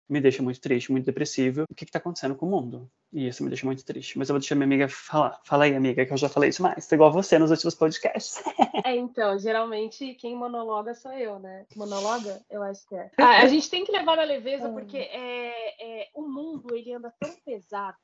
me 0.09 0.21
deixa 0.21 0.43
muito 0.43 0.61
triste, 0.61 0.93
muito 0.93 1.05
depressivo. 1.05 1.65
O 1.69 1.75
que 1.75 1.85
está 1.85 1.99
acontecendo 1.99 2.35
com 2.37 2.47
o 2.47 2.51
mundo? 2.51 2.91
E 3.13 3.27
isso 3.27 3.43
me 3.43 3.49
deixa 3.49 3.67
muito 3.67 3.85
triste. 3.85 4.19
Mas 4.19 4.29
eu 4.29 4.35
vou 4.35 4.41
deixar 4.41 4.55
minha 4.55 4.67
amiga 4.67 4.89
falar. 4.89 5.41
Fala 5.45 5.65
aí, 5.65 5.75
amiga, 5.75 6.07
que 6.07 6.13
eu 6.13 6.17
já 6.17 6.29
falei 6.29 6.51
isso 6.51 6.63
mais. 6.63 6.87
Tô 6.87 6.95
igual 6.95 7.13
você 7.13 7.39
nos 7.39 7.51
últimos 7.51 7.75
podcasts. 7.75 8.43
É, 8.85 8.95
então, 8.95 9.37
geralmente 9.39 10.15
quem 10.15 10.37
monologa 10.37 10.95
sou 10.95 11.11
eu, 11.13 11.41
né? 11.41 11.67
Monologa, 11.75 12.41
eu 12.49 12.63
acho 12.63 12.87
que 12.87 12.95
é. 12.95 13.11
Ah, 13.19 13.43
a 13.43 13.47
gente 13.49 13.69
tem 13.69 13.85
que 13.85 13.91
levar 13.91 14.17
na 14.17 14.23
leveza, 14.23 14.71
porque 14.71 14.99
é, 14.99 16.03
é, 16.03 16.09
o 16.15 16.23
mundo 16.29 16.73
ele 16.73 16.93
anda 16.93 17.13
tão 17.19 17.35
pesado, 17.45 17.97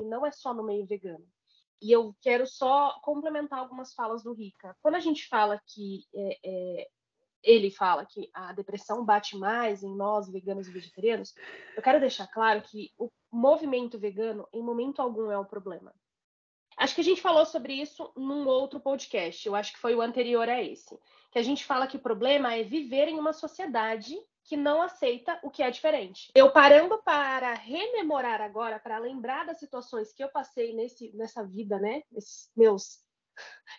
e 0.00 0.04
não 0.04 0.24
é 0.24 0.30
só 0.30 0.54
no 0.54 0.62
meio 0.62 0.86
vegano. 0.86 1.26
E 1.82 1.90
eu 1.90 2.14
quero 2.20 2.46
só 2.46 3.00
complementar 3.02 3.58
algumas 3.58 3.94
falas 3.94 4.22
do 4.22 4.32
Rica. 4.32 4.76
Quando 4.80 4.94
a 4.94 5.00
gente 5.00 5.26
fala 5.26 5.60
que 5.66 6.04
é, 6.14 6.38
é 6.44 6.88
ele 7.46 7.70
fala 7.70 8.04
que 8.04 8.28
a 8.34 8.52
depressão 8.52 9.04
bate 9.04 9.36
mais 9.36 9.84
em 9.84 9.94
nós, 9.94 10.28
veganos 10.28 10.66
e 10.66 10.72
vegetarianos, 10.72 11.32
eu 11.76 11.82
quero 11.82 12.00
deixar 12.00 12.26
claro 12.26 12.60
que 12.60 12.90
o 12.98 13.08
movimento 13.30 13.98
vegano, 13.98 14.48
em 14.52 14.62
momento 14.62 15.00
algum, 15.00 15.30
é 15.30 15.38
um 15.38 15.44
problema. 15.44 15.94
Acho 16.76 16.94
que 16.94 17.00
a 17.00 17.04
gente 17.04 17.22
falou 17.22 17.46
sobre 17.46 17.72
isso 17.72 18.12
num 18.16 18.46
outro 18.46 18.80
podcast, 18.80 19.46
eu 19.46 19.54
acho 19.54 19.72
que 19.72 19.78
foi 19.78 19.94
o 19.94 20.02
anterior 20.02 20.46
a 20.48 20.62
esse, 20.62 20.98
que 21.30 21.38
a 21.38 21.42
gente 21.42 21.64
fala 21.64 21.86
que 21.86 21.96
o 21.96 22.00
problema 22.00 22.54
é 22.54 22.64
viver 22.64 23.08
em 23.08 23.18
uma 23.18 23.32
sociedade 23.32 24.14
que 24.44 24.56
não 24.56 24.82
aceita 24.82 25.38
o 25.42 25.50
que 25.50 25.62
é 25.62 25.70
diferente. 25.70 26.30
Eu 26.34 26.50
parando 26.50 26.98
para 27.02 27.54
rememorar 27.54 28.40
agora, 28.40 28.78
para 28.78 28.98
lembrar 28.98 29.44
das 29.44 29.58
situações 29.58 30.12
que 30.12 30.22
eu 30.22 30.28
passei 30.28 30.74
nesse, 30.74 31.14
nessa 31.16 31.42
vida, 31.44 31.78
né? 31.78 32.02
Esses 32.14 32.50
meus 32.56 33.05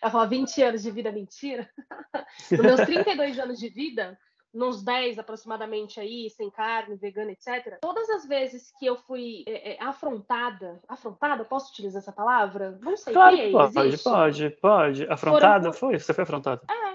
eu 0.02 0.10
falo 0.10 0.28
20 0.28 0.62
anos 0.62 0.82
de 0.82 0.90
vida 0.90 1.12
mentira. 1.12 1.68
Nos 2.50 2.60
meus 2.60 2.80
32 2.80 3.38
anos 3.38 3.58
de 3.58 3.68
vida, 3.68 4.18
nos 4.52 4.82
10 4.82 5.18
aproximadamente 5.18 6.00
aí, 6.00 6.30
sem 6.30 6.50
carne, 6.50 6.96
vegana, 6.96 7.32
etc. 7.32 7.78
Todas 7.80 8.08
as 8.10 8.26
vezes 8.26 8.72
que 8.78 8.86
eu 8.86 8.96
fui 8.96 9.44
é, 9.46 9.74
é, 9.74 9.82
afrontada, 9.82 10.80
afrontada, 10.88 11.44
posso 11.44 11.70
utilizar 11.70 12.00
essa 12.00 12.12
palavra? 12.12 12.78
Não 12.82 12.96
sei. 12.96 13.12
Claro 13.12 13.36
que 13.36 13.50
pode, 13.50 13.78
existe? 13.78 14.04
pode, 14.04 14.50
pode. 14.50 15.04
Afrontada 15.04 15.70
por... 15.70 15.78
foi? 15.78 15.98
Você 15.98 16.14
foi 16.14 16.24
afrontada? 16.24 16.62
É. 16.68 16.88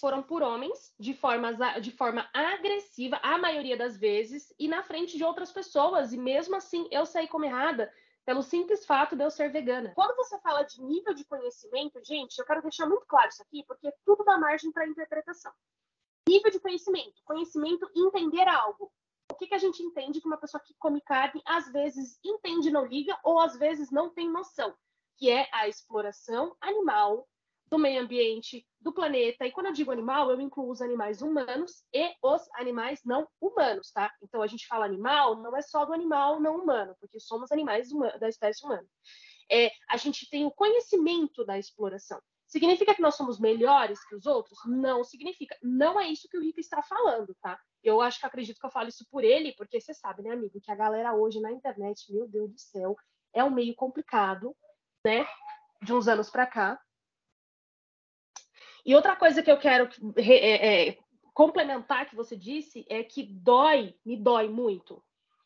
Foram 0.00 0.22
por 0.22 0.42
homens, 0.42 0.94
de, 0.98 1.12
formas, 1.12 1.56
de 1.82 1.90
forma 1.90 2.26
agressiva, 2.32 3.20
a 3.22 3.36
maioria 3.36 3.76
das 3.76 3.98
vezes, 3.98 4.54
e 4.58 4.66
na 4.66 4.82
frente 4.82 5.18
de 5.18 5.24
outras 5.24 5.52
pessoas. 5.52 6.12
E 6.12 6.16
mesmo 6.16 6.56
assim, 6.56 6.88
eu 6.90 7.04
saí 7.04 7.28
como 7.28 7.44
errada 7.44 7.92
pelo 8.24 8.42
simples 8.42 8.84
fato 8.84 9.16
de 9.16 9.24
eu 9.24 9.30
ser 9.30 9.50
vegana. 9.50 9.92
Quando 9.94 10.16
você 10.16 10.38
fala 10.40 10.62
de 10.62 10.82
nível 10.82 11.14
de 11.14 11.24
conhecimento, 11.24 12.00
gente, 12.04 12.38
eu 12.38 12.44
quero 12.44 12.62
deixar 12.62 12.86
muito 12.86 13.06
claro 13.06 13.28
isso 13.28 13.42
aqui, 13.42 13.64
porque 13.66 13.92
tudo 14.04 14.24
dá 14.24 14.38
margem 14.38 14.70
para 14.70 14.86
interpretação. 14.86 15.52
Nível 16.28 16.50
de 16.50 16.60
conhecimento, 16.60 17.22
conhecimento 17.24 17.90
entender 17.96 18.46
algo. 18.48 18.92
O 19.30 19.34
que, 19.34 19.46
que 19.46 19.54
a 19.54 19.58
gente 19.58 19.82
entende 19.82 20.20
que 20.20 20.26
uma 20.26 20.36
pessoa 20.36 20.62
que 20.62 20.74
come 20.78 21.00
carne 21.00 21.42
às 21.46 21.70
vezes 21.72 22.18
entende 22.24 22.70
não 22.70 22.84
liga 22.84 23.18
ou 23.24 23.40
às 23.40 23.56
vezes 23.56 23.90
não 23.90 24.10
tem 24.10 24.30
noção. 24.30 24.76
que 25.16 25.30
é 25.30 25.48
a 25.52 25.68
exploração 25.68 26.56
animal 26.60 27.28
do 27.70 27.78
meio 27.78 28.02
ambiente, 28.02 28.66
do 28.80 28.92
planeta. 28.92 29.46
E 29.46 29.52
quando 29.52 29.66
eu 29.66 29.72
digo 29.72 29.92
animal, 29.92 30.30
eu 30.30 30.40
incluo 30.40 30.70
os 30.70 30.80
animais 30.80 31.20
humanos 31.20 31.84
e 31.92 32.14
os 32.22 32.48
animais 32.54 33.00
não 33.04 33.28
humanos, 33.40 33.90
tá? 33.92 34.10
Então 34.22 34.42
a 34.42 34.46
gente 34.46 34.66
fala 34.66 34.84
animal, 34.84 35.36
não 35.36 35.56
é 35.56 35.62
só 35.62 35.84
do 35.84 35.92
animal 35.92 36.40
não 36.40 36.56
humano, 36.56 36.96
porque 36.98 37.20
somos 37.20 37.52
animais 37.52 37.88
da 38.18 38.28
espécie 38.28 38.64
humana. 38.64 38.86
É, 39.50 39.70
a 39.88 39.96
gente 39.96 40.28
tem 40.30 40.46
o 40.46 40.50
conhecimento 40.50 41.44
da 41.44 41.58
exploração. 41.58 42.20
Significa 42.46 42.94
que 42.94 43.02
nós 43.02 43.14
somos 43.14 43.38
melhores 43.38 44.04
que 44.06 44.14
os 44.14 44.26
outros? 44.26 44.58
Não 44.66 45.04
significa. 45.04 45.56
Não 45.62 46.00
é 46.00 46.08
isso 46.08 46.28
que 46.28 46.36
o 46.36 46.40
Rick 46.40 46.60
está 46.60 46.82
falando, 46.82 47.34
tá? 47.40 47.58
Eu 47.82 48.00
acho 48.00 48.18
que 48.18 48.26
acredito 48.26 48.58
que 48.58 48.66
eu 48.66 48.70
falo 48.70 48.88
isso 48.88 49.06
por 49.10 49.22
ele, 49.22 49.54
porque 49.56 49.80
você 49.80 49.94
sabe, 49.94 50.22
né, 50.22 50.32
amigo, 50.32 50.60
que 50.60 50.70
a 50.70 50.74
galera 50.74 51.14
hoje 51.14 51.40
na 51.40 51.52
internet, 51.52 52.12
meu 52.12 52.26
Deus 52.28 52.50
do 52.50 52.58
céu, 52.58 52.96
é 53.32 53.44
um 53.44 53.50
meio 53.50 53.74
complicado, 53.74 54.56
né? 55.04 55.26
De 55.80 55.92
uns 55.92 56.08
anos 56.08 56.28
para 56.28 56.46
cá. 56.46 56.80
E 58.84 58.94
outra 58.94 59.16
coisa 59.16 59.42
que 59.42 59.50
eu 59.50 59.58
quero 59.58 59.88
é, 60.16 60.88
é, 60.88 60.98
complementar 61.34 62.08
que 62.08 62.16
você 62.16 62.36
disse 62.36 62.86
é 62.88 63.02
que 63.02 63.22
dói, 63.22 63.94
me 64.04 64.16
dói 64.16 64.48
muito. 64.48 65.02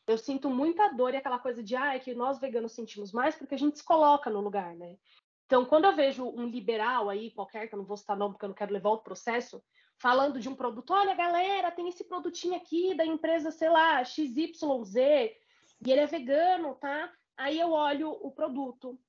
Eu 0.07 0.17
sinto 0.17 0.49
muita 0.49 0.89
dor 0.89 1.13
e 1.13 1.17
aquela 1.17 1.39
coisa 1.39 1.63
de, 1.63 1.75
ah, 1.75 1.95
é 1.95 1.99
que 1.99 2.13
nós 2.13 2.39
veganos 2.39 2.73
sentimos 2.73 3.11
mais 3.11 3.35
porque 3.35 3.55
a 3.55 3.57
gente 3.57 3.79
se 3.79 3.83
coloca 3.83 4.29
no 4.29 4.39
lugar, 4.39 4.75
né? 4.75 4.97
Então, 5.45 5.65
quando 5.65 5.85
eu 5.85 5.95
vejo 5.95 6.25
um 6.25 6.47
liberal 6.47 7.09
aí, 7.09 7.31
qualquer, 7.31 7.67
que 7.67 7.75
eu 7.75 7.79
não 7.79 7.85
vou 7.85 7.97
citar 7.97 8.17
nome 8.17 8.33
porque 8.33 8.45
eu 8.45 8.49
não 8.49 8.55
quero 8.55 8.73
levar 8.73 8.89
o 8.91 9.03
processo, 9.03 9.63
falando 9.97 10.39
de 10.39 10.49
um 10.49 10.55
produto, 10.55 10.91
olha, 10.91 11.15
galera, 11.15 11.71
tem 11.71 11.87
esse 11.87 12.03
produtinho 12.03 12.55
aqui 12.55 12.95
da 12.95 13.05
empresa, 13.05 13.51
sei 13.51 13.69
lá, 13.69 14.03
XYZ, 14.03 14.95
e 14.95 15.91
ele 15.91 16.01
é 16.01 16.05
vegano, 16.05 16.75
tá? 16.75 17.11
Aí 17.37 17.59
eu 17.59 17.71
olho 17.71 18.09
o 18.09 18.31
produto, 18.31 18.99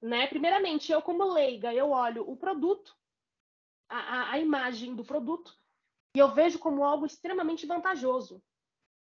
né? 0.00 0.26
Primeiramente, 0.26 0.92
eu 0.92 1.00
como 1.00 1.24
leiga, 1.32 1.72
eu 1.72 1.90
olho 1.90 2.28
o 2.28 2.36
produto, 2.36 2.94
a, 3.92 4.32
a, 4.32 4.38
imagem 4.38 4.94
do 4.94 5.04
produto 5.04 5.54
e 6.14 6.18
eu 6.18 6.28
vejo 6.28 6.58
como 6.58 6.84
algo 6.84 7.06
extremamente 7.06 7.66
vantajoso. 7.66 8.42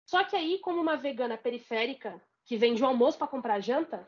Só 0.06 0.24
que 0.24 0.36
aí, 0.36 0.58
como 0.58 0.80
uma 0.80 0.96
vegana 0.96 1.38
periférica 1.38 2.20
que 2.44 2.56
vende 2.56 2.82
o 2.82 2.86
almoço 2.86 3.18
para 3.18 3.28
comprar 3.28 3.60
janta, 3.60 4.06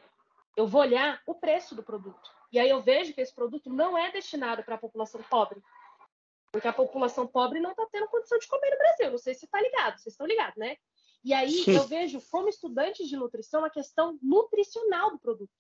eu 0.57 0.67
vou 0.67 0.81
olhar 0.81 1.23
o 1.27 1.35
preço 1.35 1.75
do 1.75 1.83
produto. 1.83 2.31
E 2.53 2.59
aí 2.59 2.69
eu 2.69 2.81
vejo 2.81 3.13
que 3.13 3.21
esse 3.21 3.35
produto 3.35 3.71
não 3.71 3.97
é 3.97 4.11
destinado 4.11 4.63
para 4.63 4.75
a 4.77 4.79
população 4.79 5.23
pobre. 5.23 5.61
Porque 6.53 6.69
a 6.69 6.73
população 6.73 7.27
pobre 7.27 7.59
não 7.59 7.71
está 7.73 7.87
tendo 7.91 8.09
condição 8.09 8.39
de 8.39 8.47
comer 8.47 8.71
no 8.71 8.79
Brasil. 8.79 9.11
Não 9.11 9.19
sei 9.19 9.35
se 9.35 9.45
está 9.45 9.61
ligado, 9.61 9.99
vocês 9.99 10.13
estão 10.13 10.27
ligados, 10.27 10.57
né? 10.57 10.77
E 11.25 11.33
aí 11.33 11.65
Sim. 11.65 11.75
eu 11.75 11.85
vejo, 11.85 12.21
como 12.31 12.49
estudante 12.49 13.05
de 13.07 13.17
nutrição, 13.17 13.65
a 13.65 13.71
questão 13.71 14.19
nutricional 14.23 15.11
do 15.11 15.19
produto. 15.19 15.51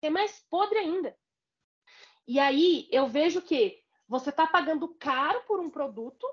Que 0.00 0.08
é 0.08 0.10
mais 0.10 0.44
podre 0.50 0.78
ainda. 0.78 1.16
E 2.26 2.38
aí 2.38 2.88
eu 2.90 3.06
vejo 3.06 3.40
que 3.40 3.82
você 4.08 4.30
está 4.30 4.46
pagando 4.46 4.88
caro 4.88 5.42
por 5.46 5.60
um 5.60 5.70
produto 5.70 6.26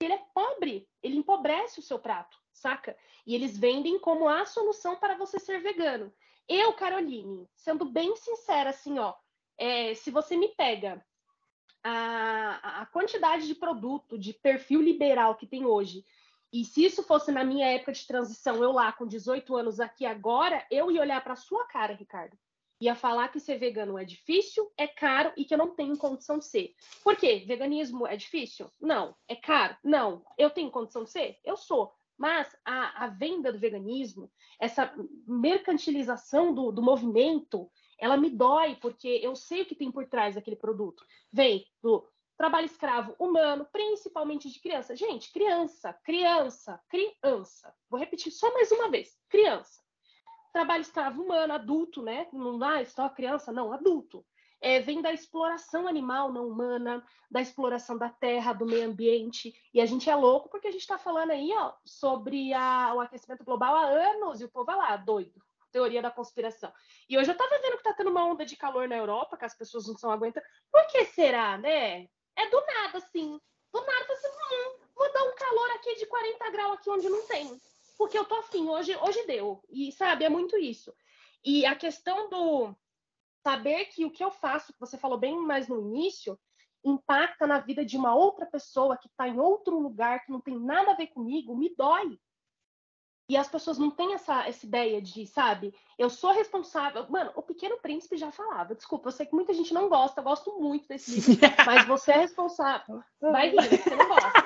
e 0.00 0.04
ele 0.04 0.14
é 0.14 0.22
pobre, 0.32 0.88
ele 1.02 1.16
empobrece 1.16 1.80
o 1.80 1.82
seu 1.82 1.98
prato, 1.98 2.38
saca? 2.52 2.96
E 3.26 3.34
eles 3.34 3.58
vendem 3.58 3.98
como 3.98 4.28
a 4.28 4.46
solução 4.46 4.96
para 4.96 5.16
você 5.16 5.38
ser 5.38 5.60
vegano. 5.60 6.12
Eu, 6.48 6.72
Caroline, 6.74 7.48
sendo 7.54 7.84
bem 7.84 8.14
sincera, 8.16 8.70
assim, 8.70 8.98
ó, 8.98 9.14
é, 9.58 9.94
se 9.94 10.10
você 10.10 10.36
me 10.36 10.48
pega 10.48 11.04
a, 11.82 12.82
a 12.82 12.86
quantidade 12.86 13.46
de 13.46 13.54
produto, 13.54 14.16
de 14.16 14.32
perfil 14.32 14.80
liberal 14.80 15.34
que 15.34 15.46
tem 15.46 15.66
hoje, 15.66 16.04
e 16.52 16.64
se 16.64 16.84
isso 16.84 17.02
fosse 17.02 17.30
na 17.30 17.44
minha 17.44 17.66
época 17.66 17.92
de 17.92 18.06
transição, 18.06 18.62
eu 18.62 18.72
lá 18.72 18.92
com 18.92 19.06
18 19.06 19.54
anos 19.56 19.80
aqui 19.80 20.06
agora, 20.06 20.64
eu 20.70 20.90
ia 20.90 21.02
olhar 21.02 21.22
para 21.22 21.36
sua 21.36 21.66
cara, 21.66 21.92
Ricardo 21.92 22.38
ia 22.80 22.94
falar 22.94 23.28
que 23.28 23.40
ser 23.40 23.58
vegano 23.58 23.98
é 23.98 24.04
difícil, 24.04 24.70
é 24.76 24.86
caro 24.86 25.32
e 25.36 25.44
que 25.44 25.54
eu 25.54 25.58
não 25.58 25.74
tenho 25.74 25.96
condição 25.96 26.38
de 26.38 26.46
ser. 26.46 26.74
Por 27.02 27.16
quê? 27.16 27.44
Veganismo 27.46 28.06
é 28.06 28.16
difícil? 28.16 28.70
Não. 28.80 29.14
É 29.26 29.34
caro? 29.34 29.76
Não. 29.82 30.24
Eu 30.36 30.50
tenho 30.50 30.70
condição 30.70 31.04
de 31.04 31.10
ser? 31.10 31.38
Eu 31.44 31.56
sou. 31.56 31.92
Mas 32.16 32.56
a, 32.64 33.04
a 33.04 33.06
venda 33.08 33.52
do 33.52 33.58
veganismo, 33.58 34.30
essa 34.60 34.92
mercantilização 35.26 36.52
do, 36.52 36.72
do 36.72 36.82
movimento, 36.82 37.70
ela 37.98 38.16
me 38.16 38.28
dói, 38.28 38.76
porque 38.76 39.20
eu 39.22 39.36
sei 39.36 39.62
o 39.62 39.66
que 39.66 39.74
tem 39.74 39.90
por 39.90 40.06
trás 40.06 40.34
daquele 40.34 40.56
produto. 40.56 41.04
Vem 41.32 41.64
do 41.80 42.08
trabalho 42.36 42.66
escravo 42.66 43.14
humano, 43.18 43.66
principalmente 43.70 44.50
de 44.50 44.60
criança. 44.60 44.96
Gente, 44.96 45.32
criança, 45.32 45.92
criança, 46.04 46.80
criança. 46.88 47.74
Vou 47.88 48.00
repetir 48.00 48.32
só 48.32 48.52
mais 48.52 48.70
uma 48.72 48.90
vez: 48.90 49.16
criança 49.28 49.80
trabalho 50.52 50.82
escravo 50.82 51.22
humano, 51.22 51.54
adulto, 51.54 52.02
né? 52.02 52.28
Não 52.32 52.58
dá 52.58 52.84
só 52.84 53.08
criança, 53.08 53.52
não, 53.52 53.72
adulto. 53.72 54.24
É, 54.60 54.80
vem 54.80 55.00
da 55.00 55.12
exploração 55.12 55.86
animal 55.86 56.32
não 56.32 56.48
humana, 56.48 57.04
da 57.30 57.40
exploração 57.40 57.96
da 57.96 58.08
terra, 58.08 58.52
do 58.52 58.66
meio 58.66 58.86
ambiente. 58.86 59.54
E 59.72 59.80
a 59.80 59.86
gente 59.86 60.10
é 60.10 60.16
louco 60.16 60.48
porque 60.48 60.66
a 60.66 60.70
gente 60.72 60.80
está 60.80 60.98
falando 60.98 61.30
aí 61.30 61.52
ó, 61.54 61.74
sobre 61.84 62.52
a, 62.52 62.92
o 62.94 63.00
aquecimento 63.00 63.44
global 63.44 63.76
há 63.76 63.84
anos 63.84 64.40
e 64.40 64.44
o 64.44 64.48
povo 64.48 64.66
vai 64.66 64.76
lá, 64.76 64.96
doido. 64.96 65.40
Teoria 65.70 66.02
da 66.02 66.10
conspiração. 66.10 66.72
E 67.08 67.16
hoje 67.16 67.30
eu 67.30 67.34
estava 67.34 67.58
vendo 67.60 67.72
que 67.72 67.88
está 67.88 67.92
tendo 67.92 68.10
uma 68.10 68.24
onda 68.24 68.44
de 68.44 68.56
calor 68.56 68.88
na 68.88 68.96
Europa, 68.96 69.36
que 69.36 69.44
as 69.44 69.56
pessoas 69.56 69.86
não 69.86 69.94
estão 69.94 70.10
aguentando. 70.10 70.46
Por 70.72 70.86
que 70.88 71.04
será, 71.04 71.56
né? 71.58 72.08
É 72.34 72.48
do 72.50 72.60
nada, 72.66 72.98
assim. 72.98 73.38
Do 73.72 73.80
nada, 73.80 74.12
assim, 74.12 74.28
hum, 74.28 74.78
vou 74.96 75.12
dar 75.12 75.22
um 75.24 75.34
calor 75.36 75.70
aqui 75.72 75.94
de 75.96 76.06
40 76.06 76.50
graus 76.50 76.78
aqui 76.78 76.90
onde 76.90 77.08
não 77.08 77.24
tem 77.26 77.60
porque 77.98 78.16
eu 78.16 78.24
tô 78.24 78.36
afim, 78.36 78.68
hoje, 78.68 78.96
hoje 78.96 79.26
deu. 79.26 79.62
E, 79.68 79.90
sabe, 79.90 80.24
é 80.24 80.28
muito 80.28 80.56
isso. 80.56 80.94
E 81.44 81.66
a 81.66 81.74
questão 81.74 82.30
do 82.30 82.74
saber 83.42 83.86
que 83.86 84.04
o 84.04 84.10
que 84.10 84.22
eu 84.22 84.30
faço, 84.30 84.72
que 84.72 84.80
você 84.80 84.96
falou 84.96 85.18
bem 85.18 85.36
mais 85.36 85.68
no 85.68 85.80
início, 85.80 86.38
impacta 86.84 87.46
na 87.46 87.58
vida 87.58 87.84
de 87.84 87.96
uma 87.96 88.14
outra 88.14 88.46
pessoa 88.46 88.96
que 88.96 89.08
está 89.08 89.28
em 89.28 89.38
outro 89.38 89.78
lugar, 89.78 90.24
que 90.24 90.30
não 90.30 90.40
tem 90.40 90.58
nada 90.58 90.92
a 90.92 90.96
ver 90.96 91.08
comigo, 91.08 91.56
me 91.56 91.74
dói. 91.74 92.18
E 93.30 93.36
as 93.36 93.46
pessoas 93.46 93.76
não 93.76 93.90
têm 93.90 94.14
essa, 94.14 94.48
essa 94.48 94.64
ideia 94.64 95.02
de, 95.02 95.26
sabe, 95.26 95.74
eu 95.98 96.08
sou 96.08 96.32
responsável. 96.32 97.06
Mano, 97.10 97.30
o 97.36 97.42
Pequeno 97.42 97.76
Príncipe 97.76 98.16
já 98.16 98.32
falava. 98.32 98.74
Desculpa, 98.74 99.08
eu 99.08 99.12
sei 99.12 99.26
que 99.26 99.34
muita 99.34 99.52
gente 99.52 99.74
não 99.74 99.86
gosta, 99.88 100.20
eu 100.20 100.24
gosto 100.24 100.58
muito 100.58 100.88
desse 100.88 101.20
livro, 101.20 101.40
mas 101.66 101.86
você 101.86 102.12
é 102.12 102.18
responsável. 102.18 103.02
Vai 103.20 103.50
rir, 103.50 103.68
você 103.68 103.94
não 103.94 104.08
gosta. 104.08 104.37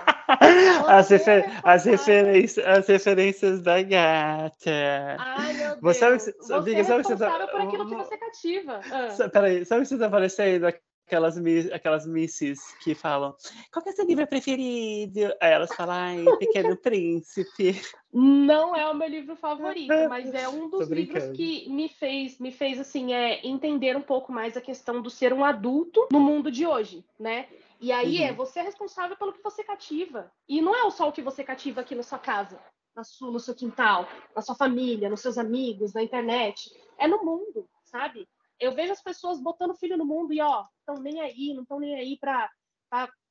As, 0.87 1.09
refer 1.09 1.61
as, 1.65 1.85
referências, 1.85 2.67
as 2.67 2.87
referências 2.87 3.63
da 3.63 3.83
gata. 3.83 5.17
Ai, 5.19 5.53
meu 5.55 5.69
Deus. 5.71 5.81
Você, 5.81 5.99
sabe, 5.99 6.19
você 6.19 6.53
amiga, 6.53 6.81
é 6.81 6.85
sabe 6.85 6.99
responsável 6.99 7.39
você 7.39 7.47
tá... 7.47 7.53
por 7.53 7.61
aquilo 7.61 7.89
que 7.89 7.95
você 7.95 8.17
cativa. 8.17 8.81
Ah. 8.91 9.29
Peraí, 9.29 9.65
sabe 9.65 9.81
o 9.81 9.83
que 9.83 9.89
você 9.89 9.99
tá 9.99 10.07
aparecendo? 10.07 10.67
aquelas, 11.13 11.37
aquelas 11.73 12.07
misses 12.07 12.59
que 12.83 12.95
falam 12.95 13.35
qual 13.71 13.83
que 13.83 13.91
é 13.91 13.93
seu 13.93 14.07
livro 14.07 14.27
preferido? 14.27 15.21
Aí 15.41 15.53
elas 15.53 15.75
falam, 15.75 15.95
ai, 15.95 16.25
Pequeno 16.39 16.77
Príncipe. 16.77 17.81
Não 18.13 18.75
é 18.75 18.89
o 18.89 18.95
meu 18.95 19.09
livro 19.09 19.37
favorito, 19.37 19.93
mas 20.09 20.33
é 20.33 20.49
um 20.49 20.69
dos 20.69 20.89
livros 20.89 21.31
que 21.37 21.69
me 21.69 21.89
fez, 21.89 22.39
me 22.39 22.51
fez 22.51 22.79
assim, 22.81 23.13
é 23.13 23.47
entender 23.47 23.97
um 23.97 24.03
pouco 24.03 24.33
mais 24.33 24.57
a 24.57 24.61
questão 24.61 25.01
do 25.03 25.11
ser 25.11 25.33
um 25.33 25.45
adulto 25.45 26.09
no 26.11 26.21
mundo 26.21 26.51
de 26.51 26.67
hoje, 26.67 27.05
né? 27.19 27.47
E 27.83 27.91
aí 27.91 28.19
é, 28.19 28.27
uhum. 28.27 28.29
é 28.29 28.33
você 28.33 28.61
é 28.61 28.63
responsável 28.63 29.17
pelo 29.17 29.33
que 29.33 29.43
você 29.43 29.65
cativa. 29.65 30.33
E 30.49 30.63
não 30.63 30.73
é 30.75 30.89
só 30.89 31.09
o 31.09 31.13
que 31.13 31.21
você 31.21 31.43
cativa 31.43 31.81
aqui 31.81 31.97
na 31.97 32.05
sua 32.05 32.19
casa, 32.19 32.63
na 32.95 33.03
sua, 33.03 33.33
no 33.33 33.41
seu 33.41 33.57
quintal, 33.57 34.07
na 34.37 34.41
sua 34.41 34.55
família, 34.55 35.11
nos 35.11 35.21
seus 35.21 35.37
amigos, 35.37 35.93
na 35.93 36.01
internet. 36.01 36.71
É 36.97 37.09
no 37.09 37.25
mundo, 37.25 37.69
sabe? 37.85 38.29
Eu 38.61 38.73
vejo 38.73 38.93
as 38.93 39.03
pessoas 39.03 39.43
botando 39.43 39.75
filho 39.75 39.99
no 39.99 40.07
mundo 40.07 40.33
e, 40.33 40.41
ó, 40.41 40.65
estão 40.79 41.03
nem 41.03 41.21
aí, 41.21 41.53
não 41.53 41.63
estão 41.63 41.81
nem 41.81 41.97
aí 41.97 42.17
para 42.21 42.49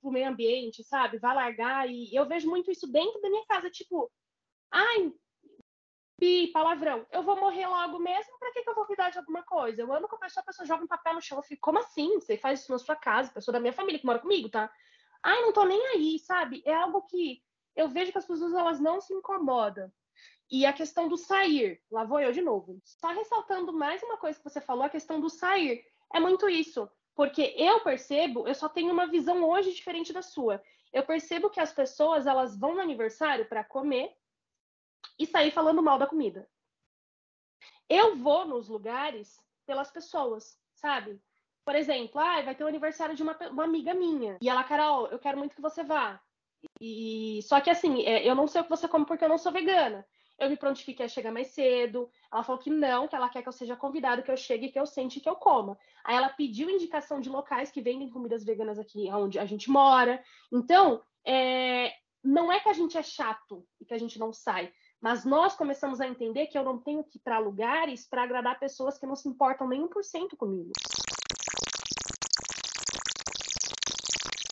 o 0.01 0.11
meio 0.11 0.27
ambiente, 0.27 0.83
sabe? 0.83 1.17
Vai 1.17 1.33
largar. 1.33 1.89
E 1.89 2.13
eu 2.13 2.27
vejo 2.27 2.49
muito 2.49 2.69
isso 2.69 2.91
dentro 2.91 3.21
da 3.21 3.29
minha 3.29 3.45
casa, 3.45 3.69
tipo, 3.69 4.11
ai, 4.69 5.13
pi, 6.21 6.51
palavrão, 6.53 7.03
eu 7.11 7.23
vou 7.23 7.35
morrer 7.35 7.65
logo 7.65 7.97
mesmo, 7.97 8.37
pra 8.37 8.51
que, 8.51 8.61
que 8.61 8.69
eu 8.69 8.75
vou 8.75 8.85
cuidar 8.85 9.09
de 9.09 9.17
alguma 9.17 9.41
coisa? 9.41 9.81
Eu 9.81 9.91
amo 9.91 10.07
com 10.07 10.17
a 10.17 10.19
pessoa, 10.19 10.43
a 10.43 10.45
pessoa 10.45 10.67
joga 10.67 10.83
um 10.83 10.87
papel 10.87 11.15
no 11.15 11.21
chão, 11.21 11.39
eu 11.39 11.41
fico, 11.41 11.59
como 11.59 11.79
assim? 11.79 12.19
Você 12.19 12.37
faz 12.37 12.59
isso 12.59 12.71
na 12.71 12.77
sua 12.77 12.95
casa, 12.95 13.31
pessoa 13.31 13.53
da 13.53 13.59
minha 13.59 13.73
família 13.73 13.99
que 13.99 14.05
mora 14.05 14.19
comigo, 14.19 14.47
tá? 14.47 14.71
Ai, 15.23 15.41
não 15.41 15.51
tô 15.51 15.65
nem 15.65 15.83
aí, 15.87 16.19
sabe? 16.19 16.61
É 16.63 16.75
algo 16.75 17.01
que 17.07 17.41
eu 17.75 17.89
vejo 17.89 18.11
que 18.11 18.19
as 18.19 18.25
pessoas 18.25 18.53
elas 18.53 18.79
não 18.79 19.01
se 19.01 19.11
incomodam. 19.15 19.91
E 20.47 20.63
a 20.63 20.71
questão 20.71 21.07
do 21.07 21.17
sair, 21.17 21.81
lá 21.89 22.03
vou 22.03 22.19
eu 22.19 22.31
de 22.31 22.41
novo. 22.41 22.79
Só 22.85 23.07
ressaltando 23.07 23.73
mais 23.73 24.03
uma 24.03 24.17
coisa 24.17 24.37
que 24.37 24.47
você 24.47 24.61
falou, 24.61 24.83
a 24.83 24.89
questão 24.89 25.19
do 25.19 25.29
sair. 25.29 25.83
É 26.13 26.19
muito 26.19 26.47
isso, 26.47 26.87
porque 27.15 27.55
eu 27.57 27.79
percebo, 27.79 28.47
eu 28.47 28.53
só 28.53 28.69
tenho 28.69 28.93
uma 28.93 29.07
visão 29.07 29.43
hoje 29.43 29.73
diferente 29.73 30.13
da 30.13 30.21
sua. 30.21 30.61
Eu 30.93 31.01
percebo 31.01 31.49
que 31.49 31.59
as 31.59 31.73
pessoas, 31.73 32.27
elas 32.27 32.55
vão 32.55 32.75
no 32.75 32.81
aniversário 32.81 33.47
para 33.47 33.63
comer 33.63 34.15
e 35.17 35.25
sair 35.25 35.51
falando 35.51 35.81
mal 35.81 35.97
da 35.97 36.07
comida. 36.07 36.47
Eu 37.89 38.15
vou 38.15 38.45
nos 38.45 38.67
lugares 38.67 39.39
pelas 39.65 39.91
pessoas, 39.91 40.57
sabe? 40.73 41.21
Por 41.63 41.75
exemplo, 41.75 42.19
ah, 42.19 42.41
vai 42.41 42.55
ter 42.55 42.63
o 42.63 42.67
aniversário 42.67 43.15
de 43.15 43.21
uma, 43.21 43.37
uma 43.49 43.63
amiga 43.63 43.93
minha. 43.93 44.37
E 44.41 44.49
ela, 44.49 44.63
Carol, 44.63 45.07
eu 45.07 45.19
quero 45.19 45.37
muito 45.37 45.55
que 45.55 45.61
você 45.61 45.83
vá. 45.83 46.19
E 46.79 47.39
só 47.43 47.59
que 47.59 47.69
assim, 47.69 48.03
é, 48.03 48.27
eu 48.27 48.35
não 48.35 48.47
sei 48.47 48.61
o 48.61 48.63
que 48.63 48.69
você 48.69 48.87
come 48.87 49.05
porque 49.05 49.23
eu 49.23 49.29
não 49.29 49.37
sou 49.37 49.51
vegana. 49.51 50.05
eu 50.39 50.49
me 50.49 50.57
prontifiquei 50.57 51.05
a 51.05 51.09
chegar 51.09 51.31
mais 51.31 51.47
cedo. 51.49 52.09
Ela 52.31 52.43
falou 52.43 52.61
que 52.61 52.69
não, 52.69 53.07
que 53.07 53.15
ela 53.15 53.29
quer 53.29 53.41
que 53.43 53.47
eu 53.49 53.53
seja 53.53 53.75
convidada, 53.75 54.21
que 54.21 54.31
eu 54.31 54.37
chegue, 54.37 54.71
que 54.71 54.79
eu 54.79 54.85
sente 54.85 55.19
que 55.19 55.29
eu 55.29 55.35
coma. 55.35 55.77
Aí 56.03 56.15
ela 56.15 56.29
pediu 56.29 56.69
indicação 56.69 57.21
de 57.21 57.29
locais 57.29 57.71
que 57.71 57.81
vendem 57.81 58.09
comidas 58.09 58.43
veganas 58.43 58.79
aqui 58.79 59.11
onde 59.11 59.37
a 59.37 59.45
gente 59.45 59.69
mora. 59.69 60.23
Então, 60.51 61.03
é, 61.25 61.93
não 62.23 62.51
é 62.51 62.59
que 62.59 62.69
a 62.69 62.73
gente 62.73 62.97
é 62.97 63.03
chato 63.03 63.65
e 63.79 63.85
que 63.85 63.93
a 63.93 63.97
gente 63.97 64.17
não 64.17 64.33
sai, 64.33 64.73
mas 65.01 65.25
nós 65.25 65.55
começamos 65.55 65.99
a 65.99 66.07
entender 66.07 66.45
que 66.47 66.57
eu 66.57 66.63
não 66.63 66.77
tenho 66.77 67.03
que 67.03 67.17
ir 67.17 67.21
para 67.21 67.39
lugares 67.39 68.05
para 68.05 68.23
agradar 68.23 68.59
pessoas 68.59 68.99
que 68.99 69.05
não 69.05 69.15
se 69.15 69.27
importam 69.27 69.67
nem 69.67 69.81
1% 69.87 70.37
comigo. 70.37 70.71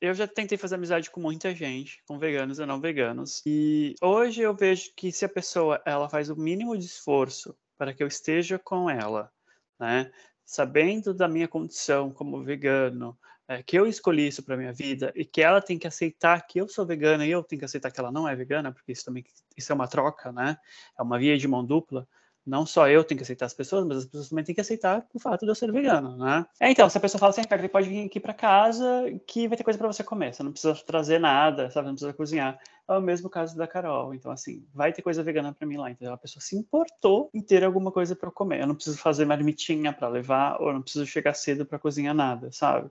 Eu 0.02 0.14
já 0.14 0.26
tentei 0.26 0.58
fazer 0.58 0.76
amizade 0.76 1.12
com 1.12 1.20
muita 1.20 1.54
gente, 1.54 2.02
com 2.08 2.18
veganos 2.18 2.58
e 2.58 2.66
não 2.66 2.80
veganos. 2.80 3.44
E 3.46 3.94
hoje 4.02 4.42
eu 4.42 4.56
vejo 4.56 4.92
que 4.96 5.12
se 5.12 5.26
a 5.26 5.30
pessoa 5.30 5.82
ela 5.86 6.10
faz 6.10 6.30
o 6.30 6.36
mínimo 6.38 6.76
de 6.78 6.86
esforço 6.86 7.56
para 7.78 7.94
que 7.94 8.02
eu 8.02 8.08
esteja 8.08 8.58
com 8.58 8.90
ela, 8.90 9.32
né? 9.78 10.10
Sabendo 10.46 11.14
da 11.14 11.28
minha 11.28 11.48
condição 11.48 12.12
como 12.12 12.42
vegano, 12.42 13.18
é, 13.50 13.64
que 13.64 13.78
eu 13.78 13.88
escolhi 13.88 14.28
isso 14.28 14.44
para 14.44 14.56
minha 14.56 14.72
vida 14.72 15.12
e 15.16 15.26
que 15.26 15.42
ela 15.42 15.60
tem 15.60 15.80
que 15.80 15.88
aceitar 15.88 16.46
que 16.46 16.62
eu 16.62 16.70
sou 16.70 16.86
vegana 16.86 17.26
e 17.26 17.32
eu 17.32 17.44
tenho 17.44 17.60
que 17.60 17.66
aceitar 17.66 17.90
que 17.90 18.00
ela 18.00 18.12
não 18.12 18.30
é 18.30 18.36
vegana, 18.36 18.72
porque 18.72 18.92
isso 18.92 19.04
também 19.04 19.26
isso 19.58 19.72
é 19.72 19.76
uma 19.76 19.88
troca, 19.88 20.32
né? 20.32 20.56
É 20.98 21.02
uma 21.02 21.18
via 21.18 21.36
de 21.36 21.48
mão 21.48 21.66
dupla 21.66 22.08
não 22.50 22.66
só 22.66 22.90
eu 22.90 23.04
tenho 23.04 23.18
que 23.18 23.24
aceitar 23.24 23.46
as 23.46 23.54
pessoas, 23.54 23.86
mas 23.86 24.00
as 24.00 24.06
pessoas 24.06 24.30
também 24.30 24.44
têm 24.44 24.56
que 24.56 24.62
aceitar 24.62 25.06
o 25.14 25.20
fato 25.20 25.46
de 25.46 25.52
eu 25.52 25.56
ser 25.56 25.72
vegano, 25.72 26.18
né? 26.18 26.46
É, 26.60 26.72
então, 26.72 26.90
se 26.90 26.98
a 26.98 27.02
pessoa 27.02 27.20
fala 27.20 27.30
assim, 27.30 27.42
Ricardo, 27.42 27.70
pode 27.70 27.88
vir 27.88 28.06
aqui 28.06 28.20
para 28.20 28.34
casa 28.34 29.06
que 29.28 29.48
vai 29.48 29.56
ter 29.56 29.64
coisa 29.64 29.78
para 29.78 29.88
você 29.88 30.04
comer, 30.04 30.34
você 30.34 30.42
não 30.42 30.52
precisa 30.52 30.74
trazer 30.84 31.20
nada, 31.20 31.70
sabe? 31.70 31.88
Não 31.88 31.94
precisa 31.94 32.14
cozinhar. 32.14 32.60
É 32.88 32.94
o 32.94 33.02
mesmo 33.02 33.30
caso 33.30 33.56
da 33.56 33.68
Carol. 33.68 34.16
Então, 34.16 34.32
assim, 34.32 34.66
vai 34.74 34.92
ter 34.92 35.04
coisa 35.04 35.22
vegana 35.22 35.54
para 35.54 35.68
mim 35.68 35.78
lá. 35.78 35.92
Então, 35.92 36.12
a 36.12 36.18
pessoa 36.18 36.42
se 36.42 36.56
importou 36.56 37.30
em 37.34 37.42
ter 37.42 37.64
alguma 37.64 37.92
coisa 37.92 38.16
para 38.16 38.32
comer. 38.32 38.62
Eu 38.62 38.68
não 38.68 38.76
preciso 38.76 38.98
fazer 38.98 39.26
marmitinha 39.26 39.94
para 39.94 40.08
levar, 40.08 40.60
ou 40.60 40.74
não 40.74 40.82
preciso 40.82 41.06
chegar 41.06 41.36
cedo 41.36 41.66
para 41.66 41.78
cozinhar 41.78 42.16
nada, 42.16 42.52
sabe? 42.52 42.90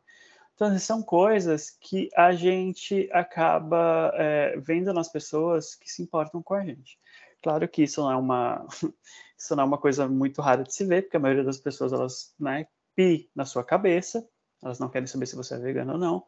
Então, 0.59 0.77
são 0.77 1.01
coisas 1.01 1.71
que 1.71 2.11
a 2.17 2.33
gente 2.33 3.09
acaba 3.13 4.11
é, 4.17 4.57
vendo 4.59 4.93
nas 4.93 5.09
pessoas 5.09 5.77
que 5.77 5.89
se 5.89 6.03
importam 6.03 6.43
com 6.43 6.53
a 6.53 6.65
gente. 6.65 6.99
Claro 7.41 7.69
que 7.69 7.85
isso 7.85 8.03
não 8.03 8.11
é 8.11 8.17
uma 8.17 8.67
isso 9.39 9.55
não 9.55 9.63
é 9.63 9.67
uma 9.69 9.79
coisa 9.79 10.09
muito 10.09 10.43
rara 10.43 10.65
de 10.65 10.75
se 10.75 10.85
ver, 10.85 11.03
porque 11.03 11.17
a 11.17 11.21
maioria 11.21 11.45
das 11.45 11.59
pessoas 11.59 11.93
elas, 11.93 12.35
né, 12.41 12.67
pi 12.97 13.31
na 13.37 13.45
sua 13.45 13.63
cabeça, 13.63 14.29
elas 14.61 14.81
não 14.81 14.89
querem 14.89 15.07
saber 15.07 15.27
se 15.27 15.37
você 15.37 15.55
é 15.55 15.59
vegano 15.59 15.93
ou 15.93 15.99
não. 15.99 16.27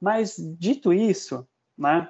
Mas 0.00 0.36
dito 0.56 0.92
isso, 0.92 1.44
né, 1.76 2.08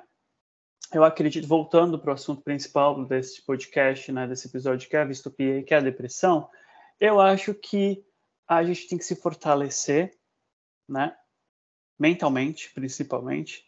eu 0.92 1.02
acredito 1.02 1.48
voltando 1.48 1.98
para 1.98 2.10
o 2.10 2.14
assunto 2.14 2.42
principal 2.42 3.06
desse 3.06 3.42
podcast, 3.42 4.12
né, 4.12 4.26
desse 4.26 4.48
episódio 4.48 4.86
que 4.86 4.96
é 4.96 5.00
a 5.00 5.06
distopia 5.06 5.60
e 5.60 5.64
que 5.64 5.72
é 5.72 5.78
a 5.78 5.80
depressão, 5.80 6.46
eu 7.00 7.22
acho 7.22 7.54
que 7.54 8.04
a 8.46 8.62
gente 8.62 8.86
tem 8.86 8.98
que 8.98 9.04
se 9.04 9.16
fortalecer, 9.16 10.14
né, 10.86 11.16
mentalmente, 11.98 12.72
principalmente, 12.74 13.64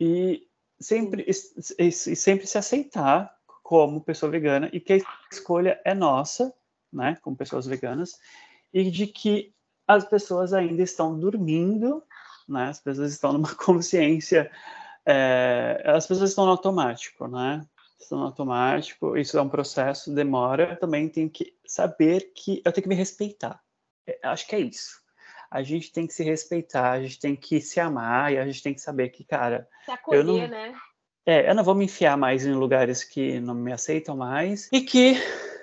e 0.00 0.46
sempre 0.80 1.26
e, 1.26 1.86
e 1.88 1.92
sempre 1.92 2.46
se 2.46 2.58
aceitar 2.58 3.36
como 3.62 4.00
pessoa 4.00 4.30
vegana 4.32 4.70
e 4.72 4.80
que 4.80 4.94
a 4.94 4.98
escolha 5.30 5.80
é 5.84 5.94
nossa, 5.94 6.54
né, 6.92 7.18
como 7.20 7.36
pessoas 7.36 7.66
veganas, 7.66 8.18
e 8.72 8.90
de 8.90 9.06
que 9.06 9.52
as 9.86 10.04
pessoas 10.04 10.52
ainda 10.52 10.82
estão 10.82 11.18
dormindo, 11.18 12.02
né, 12.48 12.68
as 12.68 12.80
pessoas 12.80 13.12
estão 13.12 13.32
numa 13.32 13.52
consciência, 13.56 14.50
é, 15.04 15.82
as 15.84 16.06
pessoas 16.06 16.30
estão 16.30 16.46
no 16.46 16.52
automático, 16.52 17.28
né, 17.28 17.66
estão 18.00 18.18
no 18.18 18.24
automático, 18.24 19.16
isso 19.16 19.36
é 19.36 19.42
um 19.42 19.48
processo, 19.48 20.14
demora, 20.14 20.76
também 20.76 21.08
tenho 21.08 21.28
que 21.28 21.54
saber 21.66 22.32
que 22.34 22.62
eu 22.64 22.72
tenho 22.72 22.84
que 22.84 22.88
me 22.88 22.94
respeitar, 22.94 23.62
é, 24.06 24.18
acho 24.22 24.46
que 24.46 24.54
é 24.54 24.60
isso. 24.60 24.98
A 25.50 25.62
gente 25.62 25.92
tem 25.92 26.06
que 26.06 26.14
se 26.14 26.22
respeitar, 26.22 26.92
a 26.92 27.02
gente 27.02 27.18
tem 27.18 27.34
que 27.34 27.60
se 27.60 27.80
amar 27.80 28.32
e 28.32 28.38
a 28.38 28.46
gente 28.46 28.62
tem 28.62 28.74
que 28.74 28.80
saber 28.80 29.08
que, 29.08 29.24
cara. 29.24 29.68
Se 29.84 29.90
acolher, 29.90 30.20
eu 30.20 30.24
não, 30.24 30.48
né? 30.48 30.74
É, 31.26 31.50
eu 31.50 31.54
não 31.54 31.62
vou 31.62 31.74
me 31.74 31.84
enfiar 31.84 32.16
mais 32.16 32.46
em 32.46 32.54
lugares 32.54 33.04
que 33.04 33.38
não 33.40 33.54
me 33.54 33.72
aceitam 33.72 34.16
mais 34.16 34.68
e 34.72 34.80
que 34.80 35.14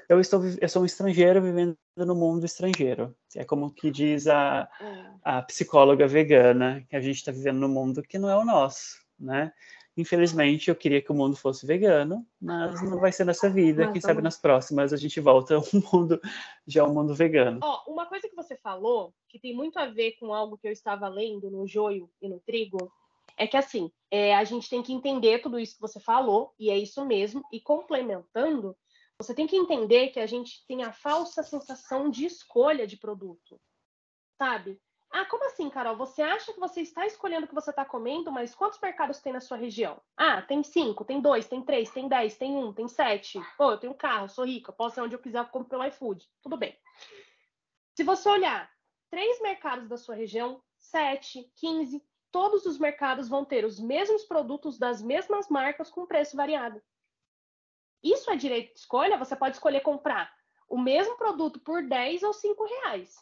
eu 0.07 0.19
estou 0.19 0.41
eu 0.61 0.69
sou 0.69 0.83
um 0.83 0.85
estrangeiro 0.85 1.41
vivendo 1.41 1.75
no 1.97 2.15
mundo 2.15 2.45
estrangeiro. 2.45 3.15
É 3.35 3.43
como 3.43 3.73
que 3.73 3.89
diz 3.89 4.27
a, 4.27 4.69
é. 4.79 5.05
a 5.23 5.41
psicóloga 5.41 6.07
vegana, 6.07 6.85
que 6.89 6.95
a 6.95 7.01
gente 7.01 7.17
está 7.17 7.31
vivendo 7.31 7.59
no 7.59 7.69
mundo 7.69 8.03
que 8.03 8.19
não 8.19 8.29
é 8.29 8.35
o 8.35 8.45
nosso, 8.45 8.99
né? 9.19 9.51
Infelizmente, 9.97 10.69
eu 10.69 10.75
queria 10.75 11.01
que 11.01 11.11
o 11.11 11.15
mundo 11.15 11.37
fosse 11.37 11.65
vegano, 11.65 12.27
mas 12.41 12.81
não 12.81 12.99
vai 12.99 13.13
ser 13.13 13.25
nessa 13.25 13.49
vida. 13.49 13.85
Mas 13.85 13.93
Quem 13.93 14.01
sabe 14.01 14.21
nas 14.21 14.37
próximas 14.37 14.91
a 14.91 14.97
gente 14.97 15.21
volta 15.21 15.55
ao 15.55 15.63
mundo 15.93 16.19
já 16.67 16.83
ao 16.83 16.93
mundo 16.93 17.15
vegano. 17.15 17.59
Oh, 17.63 17.91
uma 17.91 18.05
coisa 18.05 18.27
que 18.27 18.35
você 18.35 18.57
falou, 18.57 19.13
que 19.29 19.39
tem 19.39 19.55
muito 19.55 19.77
a 19.77 19.85
ver 19.85 20.13
com 20.19 20.33
algo 20.33 20.57
que 20.57 20.67
eu 20.67 20.71
estava 20.71 21.07
lendo 21.07 21.49
no 21.49 21.65
joio 21.65 22.09
e 22.21 22.27
no 22.27 22.41
trigo, 22.41 22.91
é 23.37 23.47
que 23.47 23.55
assim, 23.55 23.89
é, 24.11 24.35
a 24.35 24.43
gente 24.43 24.69
tem 24.69 24.83
que 24.83 24.93
entender 24.93 25.39
tudo 25.39 25.59
isso 25.59 25.75
que 25.75 25.81
você 25.81 25.99
falou, 25.99 26.53
e 26.59 26.69
é 26.69 26.77
isso 26.77 27.05
mesmo, 27.05 27.41
e 27.51 27.61
complementando, 27.61 28.75
você 29.17 29.33
tem 29.33 29.47
que 29.47 29.55
entender 29.55 30.09
que 30.09 30.19
a 30.19 30.27
gente 30.27 30.65
tem 30.67 30.83
a 30.83 30.91
falsa 30.91 31.41
sensação 31.41 32.09
de 32.09 32.25
escolha 32.25 32.85
de 32.85 32.97
produto, 32.97 33.59
sabe? 34.37 34.77
Ah, 35.17 35.23
como 35.23 35.45
assim, 35.45 35.69
Carol? 35.69 35.95
Você 35.95 36.21
acha 36.21 36.51
que 36.51 36.59
você 36.59 36.81
está 36.81 37.05
escolhendo 37.05 37.45
o 37.45 37.47
que 37.47 37.55
você 37.55 37.69
está 37.69 37.85
comendo, 37.85 38.29
mas 38.33 38.53
quantos 38.53 38.81
mercados 38.81 39.21
tem 39.21 39.31
na 39.31 39.39
sua 39.39 39.55
região? 39.55 40.01
Ah, 40.17 40.41
tem 40.41 40.61
cinco, 40.61 41.05
tem 41.05 41.21
dois, 41.21 41.47
tem 41.47 41.61
três, 41.61 41.89
tem 41.89 42.09
dez, 42.09 42.35
tem 42.35 42.57
um, 42.57 42.73
tem 42.73 42.85
sete. 42.89 43.39
Pô, 43.57 43.71
eu 43.71 43.77
tenho 43.77 43.93
um 43.93 43.97
carro, 43.97 44.27
sou 44.27 44.45
rica, 44.45 44.73
posso 44.73 44.99
ir 44.99 45.03
onde 45.03 45.15
eu 45.15 45.19
quiser, 45.19 45.39
eu 45.39 45.45
compro 45.45 45.69
pelo 45.69 45.85
iFood. 45.85 46.29
Tudo 46.41 46.57
bem. 46.57 46.77
Se 47.95 48.03
você 48.03 48.27
olhar 48.27 48.69
três 49.09 49.41
mercados 49.41 49.87
da 49.87 49.95
sua 49.95 50.15
região, 50.15 50.61
sete, 50.77 51.49
quinze, 51.55 52.03
todos 52.29 52.65
os 52.65 52.77
mercados 52.77 53.29
vão 53.29 53.45
ter 53.45 53.63
os 53.63 53.79
mesmos 53.79 54.25
produtos 54.25 54.77
das 54.77 55.01
mesmas 55.01 55.47
marcas 55.47 55.89
com 55.89 56.05
preço 56.05 56.35
variado. 56.35 56.81
Isso 58.03 58.29
é 58.29 58.35
direito 58.35 58.73
de 58.73 58.79
escolha? 58.79 59.17
Você 59.17 59.33
pode 59.33 59.55
escolher 59.55 59.79
comprar 59.79 60.29
o 60.67 60.77
mesmo 60.77 61.15
produto 61.15 61.57
por 61.61 61.87
10 61.87 62.21
ou 62.21 62.33
5 62.33 62.65
reais. 62.65 63.15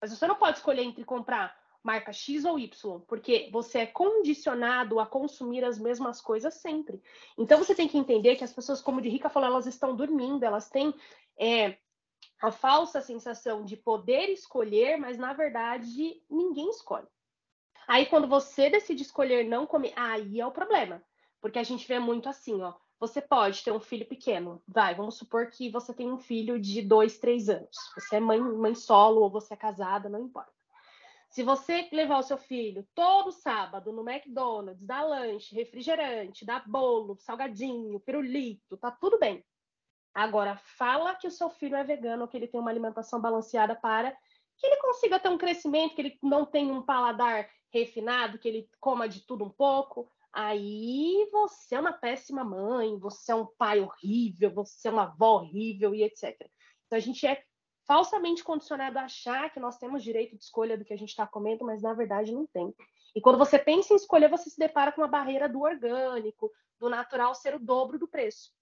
Mas 0.00 0.10
você 0.10 0.26
não 0.26 0.36
pode 0.36 0.58
escolher 0.58 0.82
entre 0.82 1.04
comprar 1.04 1.58
marca 1.82 2.12
X 2.12 2.44
ou 2.44 2.58
Y, 2.58 3.00
porque 3.06 3.48
você 3.52 3.80
é 3.80 3.86
condicionado 3.86 5.00
a 5.00 5.06
consumir 5.06 5.64
as 5.64 5.78
mesmas 5.78 6.20
coisas 6.20 6.54
sempre. 6.54 7.02
Então 7.38 7.58
você 7.58 7.74
tem 7.74 7.88
que 7.88 7.98
entender 7.98 8.36
que 8.36 8.44
as 8.44 8.52
pessoas, 8.52 8.82
como 8.82 9.00
de 9.00 9.08
Rica 9.08 9.30
falou, 9.30 9.48
elas 9.48 9.66
estão 9.66 9.96
dormindo, 9.96 10.44
elas 10.44 10.68
têm 10.68 10.94
é, 11.38 11.78
a 12.40 12.50
falsa 12.50 13.00
sensação 13.00 13.64
de 13.64 13.76
poder 13.76 14.28
escolher, 14.28 14.98
mas 14.98 15.16
na 15.18 15.32
verdade 15.32 16.22
ninguém 16.28 16.68
escolhe. 16.70 17.06
Aí, 17.90 18.06
quando 18.06 18.28
você 18.28 18.70
decide 18.70 19.02
escolher 19.02 19.44
não 19.44 19.66
comer, 19.66 19.92
aí 19.96 20.40
é 20.40 20.46
o 20.46 20.52
problema. 20.52 21.02
Porque 21.40 21.58
a 21.58 21.64
gente 21.64 21.88
vê 21.88 21.98
muito 21.98 22.28
assim, 22.28 22.62
ó. 22.62 22.74
Você 23.00 23.22
pode 23.22 23.64
ter 23.64 23.72
um 23.72 23.80
filho 23.80 24.06
pequeno. 24.06 24.62
Vai, 24.68 24.94
vamos 24.94 25.16
supor 25.16 25.46
que 25.46 25.70
você 25.70 25.94
tem 25.94 26.12
um 26.12 26.18
filho 26.18 26.60
de 26.60 26.82
dois, 26.82 27.18
três 27.18 27.48
anos. 27.48 27.74
Você 27.94 28.16
é 28.16 28.20
mãe, 28.20 28.38
mãe 28.38 28.74
solo 28.74 29.22
ou 29.22 29.30
você 29.30 29.54
é 29.54 29.56
casada, 29.56 30.10
não 30.10 30.20
importa. 30.20 30.52
Se 31.30 31.42
você 31.42 31.88
levar 31.92 32.18
o 32.18 32.22
seu 32.22 32.36
filho 32.36 32.86
todo 32.94 33.32
sábado 33.32 33.90
no 33.90 34.06
McDonald's, 34.06 34.84
dar 34.84 35.02
lanche, 35.02 35.54
refrigerante, 35.54 36.44
dar 36.44 36.68
bolo, 36.68 37.16
salgadinho, 37.16 37.98
pirulito, 38.00 38.76
tá 38.76 38.90
tudo 38.90 39.18
bem. 39.18 39.42
Agora, 40.12 40.56
fala 40.56 41.14
que 41.14 41.26
o 41.26 41.30
seu 41.30 41.48
filho 41.48 41.76
é 41.76 41.84
vegano, 41.84 42.28
que 42.28 42.36
ele 42.36 42.48
tem 42.48 42.60
uma 42.60 42.70
alimentação 42.70 43.20
balanceada 43.20 43.74
para 43.74 44.10
que 44.58 44.66
ele 44.66 44.76
consiga 44.76 45.18
ter 45.18 45.30
um 45.30 45.38
crescimento, 45.38 45.94
que 45.94 46.02
ele 46.02 46.18
não 46.22 46.44
tenha 46.44 46.74
um 46.74 46.82
paladar 46.82 47.48
refinado, 47.72 48.38
que 48.38 48.46
ele 48.46 48.68
coma 48.78 49.08
de 49.08 49.20
tudo 49.20 49.44
um 49.44 49.48
pouco, 49.48 50.10
aí 50.32 51.28
você 51.32 51.74
é 51.74 51.80
uma 51.80 51.92
péssima 51.92 52.44
mãe, 52.44 52.98
você 52.98 53.32
é 53.32 53.34
um 53.34 53.46
pai 53.46 53.80
horrível, 53.80 54.52
você 54.52 54.88
é 54.88 54.90
uma 54.90 55.04
avó 55.04 55.36
horrível 55.36 55.94
e 55.94 56.02
etc. 56.02 56.36
Então 56.86 56.96
a 56.96 57.00
gente 57.00 57.26
é 57.26 57.42
falsamente 57.86 58.44
condicionado 58.44 58.98
a 58.98 59.04
achar 59.04 59.50
que 59.52 59.58
nós 59.58 59.76
temos 59.76 60.02
direito 60.02 60.36
de 60.36 60.44
escolha 60.44 60.78
do 60.78 60.84
que 60.84 60.92
a 60.92 60.96
gente 60.96 61.08
está 61.08 61.26
comendo, 61.26 61.64
mas 61.64 61.82
na 61.82 61.92
verdade 61.92 62.32
não 62.32 62.46
tem. 62.46 62.74
E 63.14 63.20
quando 63.20 63.38
você 63.38 63.58
pensa 63.58 63.92
em 63.92 63.96
escolher, 63.96 64.30
você 64.30 64.48
se 64.48 64.58
depara 64.58 64.92
com 64.92 65.00
uma 65.00 65.08
barreira 65.08 65.48
do 65.48 65.60
orgânico, 65.60 66.50
do 66.78 66.88
natural 66.88 67.34
ser 67.34 67.54
o 67.54 67.58
dobro 67.58 67.98
do 67.98 68.06
preço. 68.06 68.52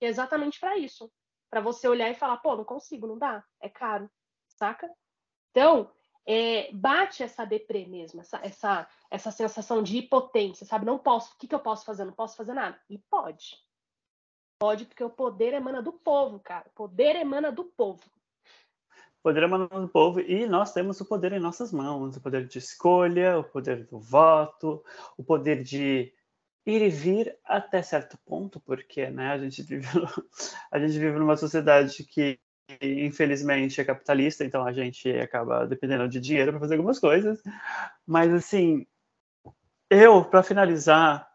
E 0.00 0.06
é 0.06 0.08
exatamente 0.08 0.60
para 0.60 0.78
isso. 0.78 1.10
Para 1.50 1.60
você 1.60 1.88
olhar 1.88 2.10
e 2.10 2.14
falar, 2.14 2.36
pô, 2.38 2.56
não 2.56 2.64
consigo, 2.64 3.06
não 3.06 3.18
dá, 3.18 3.44
é 3.60 3.68
caro, 3.68 4.10
saca? 4.48 4.88
Então, 5.50 5.90
é, 6.26 6.70
bate 6.72 7.22
essa 7.22 7.44
deprê 7.44 7.86
mesmo, 7.86 8.20
essa, 8.20 8.40
essa, 8.42 8.88
essa 9.10 9.30
sensação 9.30 9.82
de 9.82 9.98
impotência, 9.98 10.66
sabe? 10.66 10.84
Não 10.84 10.98
posso, 10.98 11.32
o 11.32 11.38
que, 11.38 11.46
que 11.46 11.54
eu 11.54 11.60
posso 11.60 11.84
fazer? 11.84 12.04
Não 12.04 12.12
posso 12.12 12.36
fazer 12.36 12.52
nada. 12.52 12.78
E 12.90 12.98
pode. 12.98 13.56
Pode, 14.58 14.86
porque 14.86 15.04
o 15.04 15.10
poder 15.10 15.52
emana 15.52 15.80
do 15.80 15.92
povo, 15.92 16.40
cara. 16.40 16.64
O 16.68 16.70
poder 16.70 17.14
emana 17.14 17.52
do 17.52 17.64
povo. 17.64 18.02
Poder 19.22 19.42
emana 19.42 19.66
do 19.68 19.88
povo 19.88 20.20
e 20.20 20.46
nós 20.46 20.72
temos 20.72 21.00
o 21.00 21.04
poder 21.04 21.32
em 21.32 21.40
nossas 21.40 21.72
mãos, 21.72 22.16
o 22.16 22.20
poder 22.20 22.46
de 22.46 22.58
escolha, 22.58 23.38
o 23.38 23.44
poder 23.44 23.84
do 23.84 23.98
voto, 23.98 24.84
o 25.16 25.24
poder 25.24 25.62
de 25.62 26.12
ir 26.64 26.82
e 26.82 26.88
vir 26.88 27.36
até 27.44 27.82
certo 27.82 28.18
ponto, 28.24 28.60
porque 28.60 29.08
né, 29.10 29.32
a, 29.32 29.38
gente 29.38 29.62
vive, 29.62 29.86
a 30.70 30.78
gente 30.78 30.98
vive 30.98 31.18
numa 31.18 31.36
sociedade 31.36 32.04
que, 32.04 32.38
infelizmente, 32.80 33.80
é 33.80 33.84
capitalista, 33.84 34.44
então 34.44 34.66
a 34.66 34.72
gente 34.72 35.08
acaba 35.10 35.66
dependendo 35.66 36.08
de 36.08 36.20
dinheiro 36.20 36.52
para 36.52 36.60
fazer 36.60 36.74
algumas 36.74 36.98
coisas. 36.98 37.42
Mas, 38.06 38.32
assim, 38.32 38.86
eu, 39.88 40.24
para 40.24 40.42
finalizar, 40.42 41.28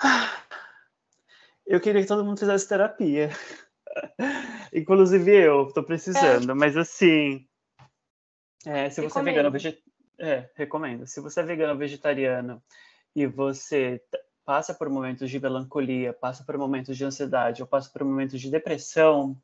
eu 1.66 1.80
queria 1.80 2.02
que 2.02 2.08
todo 2.08 2.24
mundo 2.24 2.38
fizesse 2.38 2.68
terapia. 2.68 3.30
Inclusive 4.72 5.34
eu, 5.34 5.66
estou 5.66 5.82
precisando, 5.82 6.52
é. 6.52 6.54
mas 6.54 6.76
assim, 6.76 7.44
é, 8.66 8.90
se 8.90 9.00
você 9.00 9.18
é 9.18 9.22
vegano 9.22 9.50
vegetariano, 9.50 9.90
é, 10.18 10.50
recomendo. 10.54 11.06
Se 11.06 11.20
você 11.20 11.40
é 11.40 11.44
vegano 11.44 11.78
vegetariano 11.78 12.62
e 13.14 13.26
você 13.26 14.02
passa 14.44 14.74
por 14.74 14.88
momentos 14.88 15.30
de 15.30 15.40
melancolia, 15.40 16.12
passa 16.12 16.44
por 16.44 16.58
momentos 16.58 16.96
de 16.96 17.04
ansiedade 17.04 17.62
ou 17.62 17.68
passa 17.68 17.90
por 17.90 18.04
momentos 18.04 18.40
de 18.40 18.50
depressão, 18.50 19.36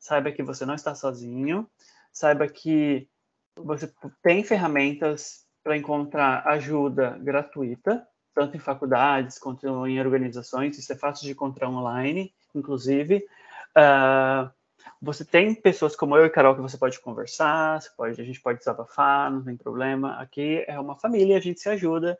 saiba 0.00 0.32
que 0.32 0.42
você 0.42 0.66
não 0.66 0.74
está 0.74 0.94
sozinho, 0.94 1.68
saiba 2.10 2.48
que 2.48 3.06
você 3.54 3.92
tem 4.22 4.42
ferramentas 4.42 5.44
para 5.62 5.76
encontrar 5.76 6.46
ajuda 6.48 7.18
gratuita, 7.20 8.04
tanto 8.34 8.56
em 8.56 8.60
faculdades 8.60 9.38
quanto 9.38 9.86
em 9.86 10.00
organizações, 10.00 10.78
isso 10.78 10.92
é 10.92 10.96
fácil 10.96 11.26
de 11.26 11.32
encontrar 11.32 11.68
online, 11.68 12.32
inclusive. 12.54 13.24
Uh, 13.76 14.50
você 15.02 15.24
tem 15.24 15.54
pessoas 15.54 15.94
como 15.94 16.16
eu 16.16 16.24
e 16.24 16.30
Carol 16.30 16.54
que 16.54 16.62
você 16.62 16.78
pode 16.78 16.98
conversar, 17.00 17.80
você 17.80 17.90
pode, 17.96 18.20
a 18.20 18.24
gente 18.24 18.40
pode 18.40 18.58
desabafar, 18.58 19.30
não 19.30 19.44
tem 19.44 19.56
problema. 19.56 20.14
Aqui 20.14 20.64
é 20.66 20.80
uma 20.80 20.96
família, 20.96 21.36
a 21.36 21.40
gente 21.40 21.60
se 21.60 21.68
ajuda 21.68 22.18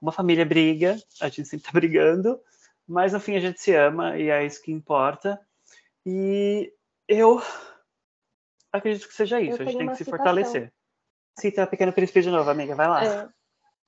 uma 0.00 0.12
família 0.12 0.46
briga, 0.46 0.96
a 1.20 1.28
gente 1.28 1.48
sempre 1.48 1.66
tá 1.66 1.72
brigando, 1.72 2.40
mas 2.86 3.12
no 3.12 3.20
fim 3.20 3.36
a 3.36 3.40
gente 3.40 3.60
se 3.60 3.74
ama 3.74 4.16
e 4.16 4.30
é 4.30 4.44
isso 4.46 4.62
que 4.62 4.72
importa. 4.72 5.38
E 6.06 6.72
eu 7.08 7.42
acredito 8.72 9.08
que 9.08 9.14
seja 9.14 9.40
isso, 9.40 9.62
eu 9.62 9.66
a 9.66 9.70
gente 9.70 9.78
tem 9.78 9.88
que 9.88 9.96
se 9.96 10.04
citação. 10.04 10.18
fortalecer. 10.18 10.72
Cita 11.38 11.62
a 11.62 11.66
Pequeno 11.66 11.92
Príncipe 11.92 12.22
de 12.22 12.30
novo, 12.30 12.50
amiga, 12.50 12.74
vai 12.74 12.88
lá. 12.88 13.04
É. 13.04 13.28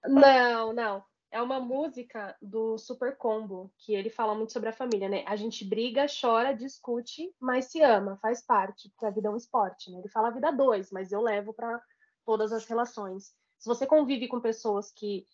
Não, 0.06 0.72
não. 0.72 1.04
É 1.32 1.40
uma 1.40 1.60
música 1.60 2.36
do 2.42 2.76
Super 2.78 3.16
Combo, 3.16 3.72
que 3.78 3.94
ele 3.94 4.10
fala 4.10 4.34
muito 4.34 4.52
sobre 4.52 4.68
a 4.68 4.72
família, 4.72 5.08
né? 5.08 5.22
A 5.26 5.36
gente 5.36 5.64
briga, 5.64 6.06
chora, 6.08 6.52
discute, 6.52 7.32
mas 7.38 7.66
se 7.66 7.80
ama, 7.82 8.18
faz 8.20 8.44
parte, 8.44 8.88
porque 8.90 9.06
a 9.06 9.10
vida 9.10 9.28
é 9.28 9.30
um 9.30 9.36
esporte, 9.36 9.92
né? 9.92 9.98
Ele 9.98 10.08
fala 10.08 10.28
a 10.28 10.32
vida 10.32 10.50
dois, 10.50 10.90
mas 10.90 11.12
eu 11.12 11.20
levo 11.20 11.52
para 11.52 11.80
todas 12.24 12.52
as 12.52 12.64
relações. 12.64 13.32
Se 13.58 13.68
você 13.68 13.86
convive 13.86 14.26
com 14.26 14.40
pessoas 14.40 14.90
que 14.90 15.26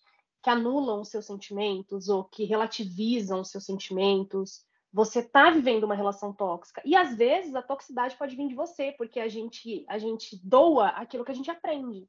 que 0.47 0.51
anulam 0.51 1.01
os 1.01 1.09
seus 1.09 1.27
sentimentos 1.27 2.09
ou 2.09 2.23
que 2.23 2.45
relativizam 2.45 3.41
os 3.41 3.51
seus 3.51 3.65
sentimentos. 3.65 4.65
Você 4.93 5.21
está 5.21 5.51
vivendo 5.51 5.85
uma 5.85 5.95
relação 5.95 6.33
tóxica. 6.33 6.81
E 6.85 6.97
às 6.97 7.17
vezes 7.17 7.55
a 7.55 7.63
toxicidade 7.63 8.17
pode 8.17 8.35
vir 8.35 8.49
de 8.49 8.55
você, 8.55 8.93
porque 8.93 9.21
a 9.21 9.29
gente, 9.29 9.85
a 9.89 9.99
gente 9.99 10.39
doa 10.43 10.89
aquilo 10.89 11.25
que 11.25 11.33
a 11.33 11.35
gente 11.35 11.51
aprende. 11.51 12.09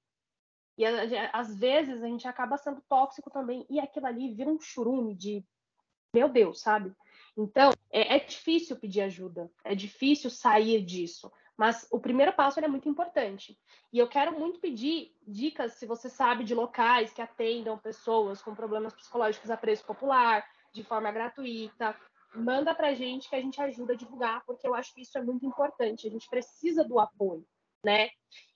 E 0.78 0.86
às 0.86 1.58
vezes 1.58 2.04
a 2.04 2.08
gente 2.08 2.28
acaba 2.28 2.56
sendo 2.58 2.82
tóxico 2.88 3.32
também, 3.32 3.66
e 3.70 3.80
aquilo 3.80 4.06
ali 4.06 4.34
vira 4.34 4.50
um 4.50 4.60
churume 4.60 5.16
de 5.16 5.44
meu 6.14 6.30
Deus, 6.30 6.62
sabe? 6.62 6.96
Então, 7.36 7.72
é, 7.92 8.16
é 8.16 8.20
difícil 8.20 8.76
pedir 8.76 9.02
ajuda, 9.02 9.52
é 9.64 9.76
difícil 9.76 10.30
sair 10.30 10.84
disso. 10.84 11.32
Mas 11.58 11.88
o 11.92 12.00
primeiro 12.00 12.32
passo 12.34 12.60
é 12.60 12.68
muito 12.68 12.88
importante. 12.88 13.58
E 13.92 13.98
eu 13.98 14.08
quero 14.08 14.40
muito 14.40 14.60
pedir 14.60 15.16
dicas, 15.28 15.74
se 15.74 15.88
você 15.88 16.08
sabe, 16.08 16.44
de 16.44 16.54
locais 16.54 17.12
que 17.12 17.22
atendam 17.22 17.78
pessoas 17.80 18.42
com 18.42 18.54
problemas 18.54 18.94
psicológicos 18.94 19.50
a 19.50 19.58
preço 19.58 19.84
popular, 19.84 20.46
de 20.72 20.84
forma 20.84 21.12
gratuita. 21.12 21.96
Manda 22.38 22.74
para 22.74 22.90
a 22.90 22.94
gente 22.94 23.30
que 23.30 23.36
a 23.36 23.42
gente 23.42 23.60
ajuda 23.62 23.94
a 23.94 23.96
divulgar, 23.96 24.44
porque 24.46 24.68
eu 24.68 24.76
acho 24.76 24.94
que 24.94 25.02
isso 25.02 25.18
é 25.18 25.22
muito 25.22 25.46
importante. 25.46 26.08
A 26.08 26.12
gente 26.12 26.30
precisa 26.30 26.84
do 26.84 27.00
apoio, 27.00 27.46
né? 27.84 28.10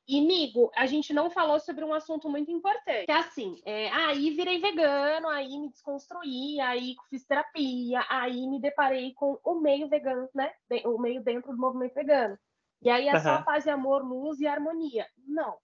E, 0.07 0.19
amigo, 0.19 0.71
a 0.75 0.85
gente 0.85 1.13
não 1.13 1.29
falou 1.29 1.59
sobre 1.59 1.85
um 1.85 1.93
assunto 1.93 2.29
muito 2.29 2.51
importante. 2.51 3.05
Que 3.05 3.11
é 3.11 3.17
assim, 3.17 3.61
é, 3.65 3.89
aí 3.91 4.31
virei 4.31 4.59
vegano, 4.59 5.29
aí 5.29 5.57
me 5.57 5.69
desconstruí, 5.69 6.59
aí 6.59 6.95
fiz 7.09 7.25
terapia, 7.25 8.03
aí 8.09 8.47
me 8.47 8.59
deparei 8.59 9.13
com 9.13 9.39
o 9.43 9.55
meio 9.55 9.87
vegano, 9.87 10.27
né? 10.33 10.51
O 10.85 10.97
meio 10.99 11.23
dentro 11.23 11.51
do 11.51 11.57
movimento 11.57 11.93
vegano. 11.93 12.37
E 12.81 12.89
aí 12.89 13.07
é 13.07 13.19
só 13.19 13.41
paz 13.43 13.65
e 13.65 13.69
amor, 13.69 14.03
luz 14.03 14.39
e 14.39 14.47
harmonia. 14.47 15.07
Não. 15.27 15.57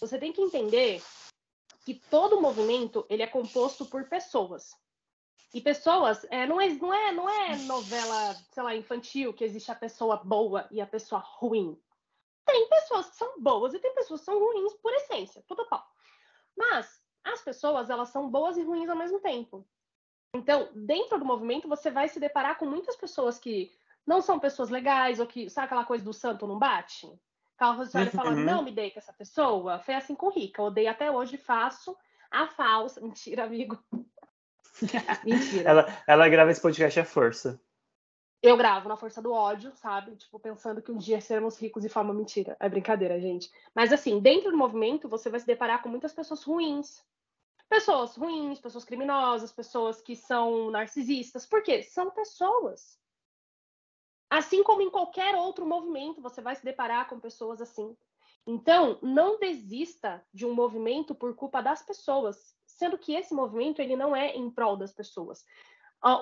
Você 0.00 0.18
tem 0.18 0.32
que 0.32 0.42
entender 0.42 1.02
que 1.84 1.94
todo 2.10 2.40
movimento 2.40 3.06
ele 3.08 3.22
é 3.22 3.26
composto 3.26 3.86
por 3.86 4.08
pessoas. 4.08 4.70
E 5.52 5.60
pessoas, 5.60 6.24
é, 6.30 6.46
não, 6.46 6.60
é, 6.60 6.68
não, 6.68 6.94
é, 6.94 7.12
não 7.12 7.28
é 7.28 7.56
novela, 7.56 8.34
sei 8.52 8.62
lá, 8.62 8.74
infantil, 8.74 9.32
que 9.32 9.44
existe 9.44 9.70
a 9.70 9.74
pessoa 9.74 10.16
boa 10.16 10.66
e 10.70 10.80
a 10.80 10.86
pessoa 10.86 11.20
ruim. 11.20 11.76
Tem 12.46 12.68
pessoas 12.68 13.10
que 13.10 13.16
são 13.16 13.40
boas 13.40 13.74
e 13.74 13.78
tem 13.78 13.94
pessoas 13.94 14.20
que 14.20 14.26
são 14.26 14.38
ruins 14.38 14.72
por 14.74 14.92
essência, 14.94 15.42
tudo 15.48 15.66
pau. 15.66 15.84
Mas 16.56 17.02
as 17.24 17.42
pessoas, 17.42 17.90
elas 17.90 18.10
são 18.10 18.30
boas 18.30 18.56
e 18.56 18.62
ruins 18.62 18.88
ao 18.88 18.96
mesmo 18.96 19.18
tempo. 19.20 19.66
Então, 20.32 20.68
dentro 20.74 21.18
do 21.18 21.24
movimento, 21.24 21.68
você 21.68 21.90
vai 21.90 22.08
se 22.08 22.20
deparar 22.20 22.56
com 22.56 22.66
muitas 22.66 22.96
pessoas 22.96 23.38
que 23.38 23.72
não 24.06 24.20
são 24.20 24.38
pessoas 24.38 24.70
legais, 24.70 25.18
ou 25.18 25.26
que, 25.26 25.50
sabe 25.50 25.66
aquela 25.66 25.84
coisa 25.84 26.04
do 26.04 26.12
santo 26.12 26.46
não 26.46 26.58
bate? 26.58 27.10
Carlos 27.56 27.94
e 27.94 28.06
fala, 28.06 28.30
uhum. 28.30 28.44
não 28.44 28.62
me 28.62 28.70
dei 28.70 28.90
com 28.90 28.98
essa 28.98 29.12
pessoa. 29.12 29.78
Foi 29.80 29.94
assim 29.94 30.14
com 30.14 30.30
Rica. 30.30 30.62
Odeio 30.62 30.90
até 30.90 31.10
hoje, 31.10 31.36
faço 31.36 31.94
a 32.30 32.46
falsa. 32.46 33.00
Mentira, 33.02 33.44
amigo. 33.44 33.78
Mentira. 35.24 35.68
Ela, 35.68 36.02
ela 36.06 36.28
grava 36.28 36.50
esse 36.50 36.60
podcast 36.60 37.00
à 37.00 37.04
força. 37.04 37.60
Eu 38.42 38.56
gravo 38.56 38.88
na 38.88 38.96
força 38.96 39.20
do 39.20 39.32
ódio, 39.32 39.70
sabe? 39.76 40.16
Tipo, 40.16 40.38
pensando 40.38 40.80
que 40.80 40.90
um 40.90 40.96
dia 40.96 41.20
seremos 41.20 41.58
ricos 41.60 41.82
de 41.82 41.90
forma 41.90 42.14
mentira. 42.14 42.56
É 42.58 42.68
brincadeira, 42.68 43.20
gente. 43.20 43.50
Mas 43.74 43.92
assim, 43.92 44.18
dentro 44.18 44.50
do 44.50 44.56
movimento, 44.56 45.08
você 45.08 45.28
vai 45.28 45.38
se 45.40 45.46
deparar 45.46 45.82
com 45.82 45.90
muitas 45.90 46.14
pessoas 46.14 46.42
ruins. 46.42 47.04
Pessoas 47.68 48.16
ruins, 48.16 48.58
pessoas 48.58 48.84
criminosas, 48.84 49.52
pessoas 49.52 50.00
que 50.00 50.16
são 50.16 50.70
narcisistas. 50.70 51.44
Por 51.44 51.62
quê? 51.62 51.82
São 51.82 52.10
pessoas. 52.10 52.98
Assim 54.30 54.62
como 54.62 54.80
em 54.80 54.90
qualquer 54.90 55.34
outro 55.34 55.66
movimento, 55.66 56.22
você 56.22 56.40
vai 56.40 56.56
se 56.56 56.64
deparar 56.64 57.08
com 57.08 57.20
pessoas 57.20 57.60
assim. 57.60 57.94
Então, 58.46 58.98
não 59.02 59.38
desista 59.38 60.24
de 60.32 60.46
um 60.46 60.54
movimento 60.54 61.14
por 61.14 61.34
culpa 61.34 61.60
das 61.60 61.82
pessoas, 61.82 62.56
sendo 62.80 62.98
que 62.98 63.14
esse 63.14 63.34
movimento 63.34 63.80
ele 63.80 63.94
não 63.94 64.16
é 64.16 64.34
em 64.34 64.50
prol 64.50 64.74
das 64.74 64.92
pessoas. 64.92 65.44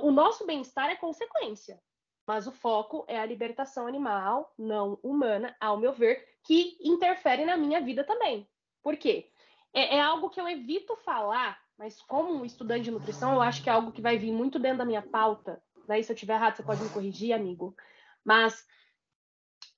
O 0.03 0.11
nosso 0.11 0.44
bem-estar 0.44 0.90
é 0.90 0.97
consequência, 0.97 1.81
mas 2.27 2.49
o 2.49 2.53
foco 2.53 3.05
é 3.07 3.16
a 3.16 3.25
libertação 3.25 3.87
animal, 3.87 4.53
não 4.59 4.99
humana, 5.03 5.57
ao 5.61 5.77
meu 5.77 5.92
ver, 5.92 6.27
que 6.42 6.77
interfere 6.81 7.44
na 7.44 7.57
minha 7.57 7.81
vida 7.81 8.03
também. 8.03 8.47
Por 8.83 8.97
quê? 8.97 9.31
É, 9.73 9.97
é 9.97 10.01
algo 10.01 10.31
que 10.31 10.40
eu 10.40 10.49
evito 10.49 10.97
falar, 10.97 11.59
mas 11.79 12.03
como 12.03 12.44
estudante 12.44 12.85
de 12.85 12.90
nutrição, 12.90 13.35
eu 13.35 13.40
acho 13.40 13.62
que 13.62 13.71
é 13.71 13.73
algo 13.73 13.92
que 13.92 14.03
vai 14.03 14.18
vir 14.18 14.33
muito 14.33 14.59
dentro 14.59 14.79
da 14.79 14.85
minha 14.85 15.03
pauta. 15.03 15.62
Né? 15.87 16.01
E 16.01 16.03
se 16.05 16.11
eu 16.11 16.14
estiver 16.14 16.35
errado, 16.35 16.57
você 16.57 16.62
pode 16.64 16.83
me 16.83 16.90
corrigir, 16.90 17.33
amigo. 17.33 17.77
Mas 18.25 18.66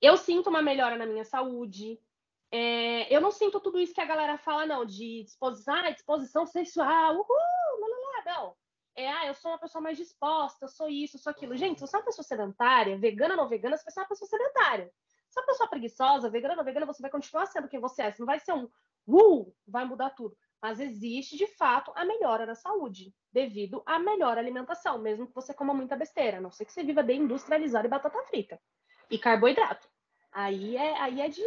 eu 0.01 0.17
sinto 0.17 0.49
uma 0.49 0.63
melhora 0.63 0.97
na 0.97 1.05
minha 1.05 1.25
saúde. 1.25 2.01
É, 2.53 3.15
eu 3.15 3.21
não 3.21 3.31
sinto 3.31 3.61
tudo 3.61 3.79
isso 3.79 3.95
que 3.95 4.01
a 4.01 4.07
galera 4.07 4.37
fala, 4.39 4.67
não, 4.67 4.85
de 4.85 5.23
disposição, 5.23 5.75
ah, 5.75 5.91
disposição 5.91 6.47
sexual, 6.47 7.15
uhul, 7.15 7.81
lá, 7.81 7.87
lá, 7.89 8.35
não. 8.35 8.57
É, 8.97 9.09
ah, 9.09 9.27
eu 9.27 9.35
sou 9.35 9.53
uma 9.53 9.59
pessoa 9.59 9.81
mais 9.81 9.97
disposta, 9.97 10.65
eu 10.65 10.69
sou 10.69 10.89
isso, 10.89 11.17
eu 11.17 11.21
sou 11.21 11.31
aquilo. 11.31 11.57
Gente, 11.57 11.79
se 11.79 11.87
você 11.87 11.97
é 11.97 11.99
uma 12.01 12.05
pessoa 12.05 12.25
sedentária, 12.25 12.99
vegana 12.99 13.35
ou 13.35 13.43
não 13.43 13.49
vegana, 13.49 13.77
você 13.77 13.85
vai 13.85 13.93
ser 13.93 14.01
uma 14.01 14.09
pessoa 14.09 14.29
sedentária. 14.29 14.93
Se 15.29 15.39
é 15.39 15.43
uma 15.43 15.47
pessoa 15.47 15.69
preguiçosa, 15.69 16.29
vegana 16.29 16.55
ou 16.55 16.59
não 16.59 16.65
vegana, 16.65 16.87
você 16.87 17.01
vai 17.01 17.11
continuar 17.11 17.47
sendo 17.47 17.69
quem 17.69 17.79
você 17.79 18.03
é. 18.03 18.11
Você 18.11 18.21
não 18.21 18.27
vai 18.27 18.41
ser 18.41 18.53
um, 18.53 18.69
uh, 19.07 19.55
vai 19.67 19.85
mudar 19.85 20.11
tudo 20.11 20.37
mas 20.63 20.79
existe 20.79 21.37
de 21.37 21.47
fato 21.47 21.91
a 21.95 22.05
melhora 22.05 22.47
da 22.47 22.55
saúde, 22.55 23.15
devido 23.33 23.83
à 23.87 23.99
melhor 23.99 24.37
alimentação, 24.37 24.99
mesmo 24.99 25.27
que 25.27 25.35
você 25.35 25.55
coma 25.55 25.73
muita 25.73 25.97
besteira, 25.97 26.37
a 26.37 26.41
não 26.41 26.51
ser 26.51 26.65
que 26.65 26.73
você 26.73 26.83
viva 26.83 27.03
de 27.03 27.15
industrializado 27.15 27.87
e 27.87 27.91
batata 27.91 28.23
frita 28.25 28.61
e 29.11 29.19
carboidrato. 29.19 29.89
Aí 30.33 30.77
é, 30.77 30.99
aí 31.01 31.21
é 31.21 31.29
de. 31.29 31.43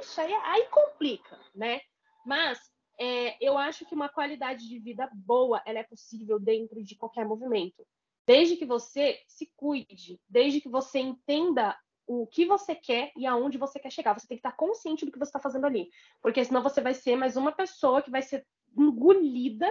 Ixi, 0.00 0.20
aí, 0.20 0.32
é, 0.32 0.40
aí 0.44 0.66
complica, 0.66 1.38
né? 1.54 1.80
Mas 2.26 2.58
é, 2.98 3.36
eu 3.44 3.56
acho 3.58 3.84
que 3.84 3.94
uma 3.94 4.08
qualidade 4.08 4.68
de 4.68 4.78
vida 4.78 5.08
boa 5.12 5.62
ela 5.66 5.78
é 5.78 5.84
possível 5.84 6.38
dentro 6.38 6.82
de 6.82 6.96
qualquer 6.96 7.24
movimento. 7.24 7.86
Desde 8.26 8.56
que 8.56 8.64
você 8.64 9.20
se 9.28 9.52
cuide, 9.56 10.20
desde 10.28 10.60
que 10.60 10.68
você 10.68 10.98
entenda 10.98 11.78
o 12.06 12.26
que 12.26 12.44
você 12.44 12.74
quer 12.74 13.12
e 13.16 13.26
aonde 13.26 13.58
você 13.58 13.78
quer 13.78 13.90
chegar. 13.90 14.18
Você 14.18 14.26
tem 14.26 14.36
que 14.36 14.46
estar 14.46 14.56
consciente 14.56 15.04
do 15.04 15.12
que 15.12 15.18
você 15.18 15.30
está 15.30 15.40
fazendo 15.40 15.66
ali. 15.66 15.88
Porque 16.22 16.44
senão 16.44 16.62
você 16.62 16.80
vai 16.80 16.94
ser 16.94 17.16
mais 17.16 17.36
uma 17.36 17.52
pessoa 17.52 18.02
que 18.02 18.10
vai 18.10 18.22
ser 18.22 18.46
engolida 18.76 19.70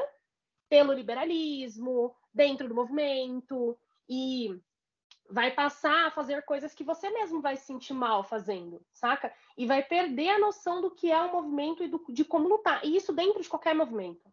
pelo 0.70 0.94
liberalismo, 0.94 2.16
dentro 2.34 2.68
do 2.68 2.76
movimento, 2.76 3.78
e 4.10 4.60
vai 5.30 5.52
passar 5.52 6.08
a 6.08 6.12
fazer 6.12 6.44
coisas 6.44 6.74
que 6.74 6.84
você 6.84 7.10
mesmo 7.10 7.42
vai 7.42 7.56
se 7.56 7.66
sentir 7.66 7.94
mal 7.94 8.24
fazendo, 8.24 8.82
saca? 8.94 9.34
E 9.58 9.66
vai 9.66 9.82
perder 9.82 10.30
a 10.30 10.40
noção 10.40 10.82
do 10.82 10.92
que 10.92 11.12
é 11.12 11.22
o 11.22 11.32
movimento 11.32 11.84
e 11.84 11.88
do, 11.88 12.04
de 12.10 12.24
como 12.24 12.48
lutar. 12.48 12.84
E 12.84 12.96
isso 12.96 13.14
dentro 13.14 13.42
de 13.42 13.50
qualquer 13.50 13.74
movimento. 13.74 14.32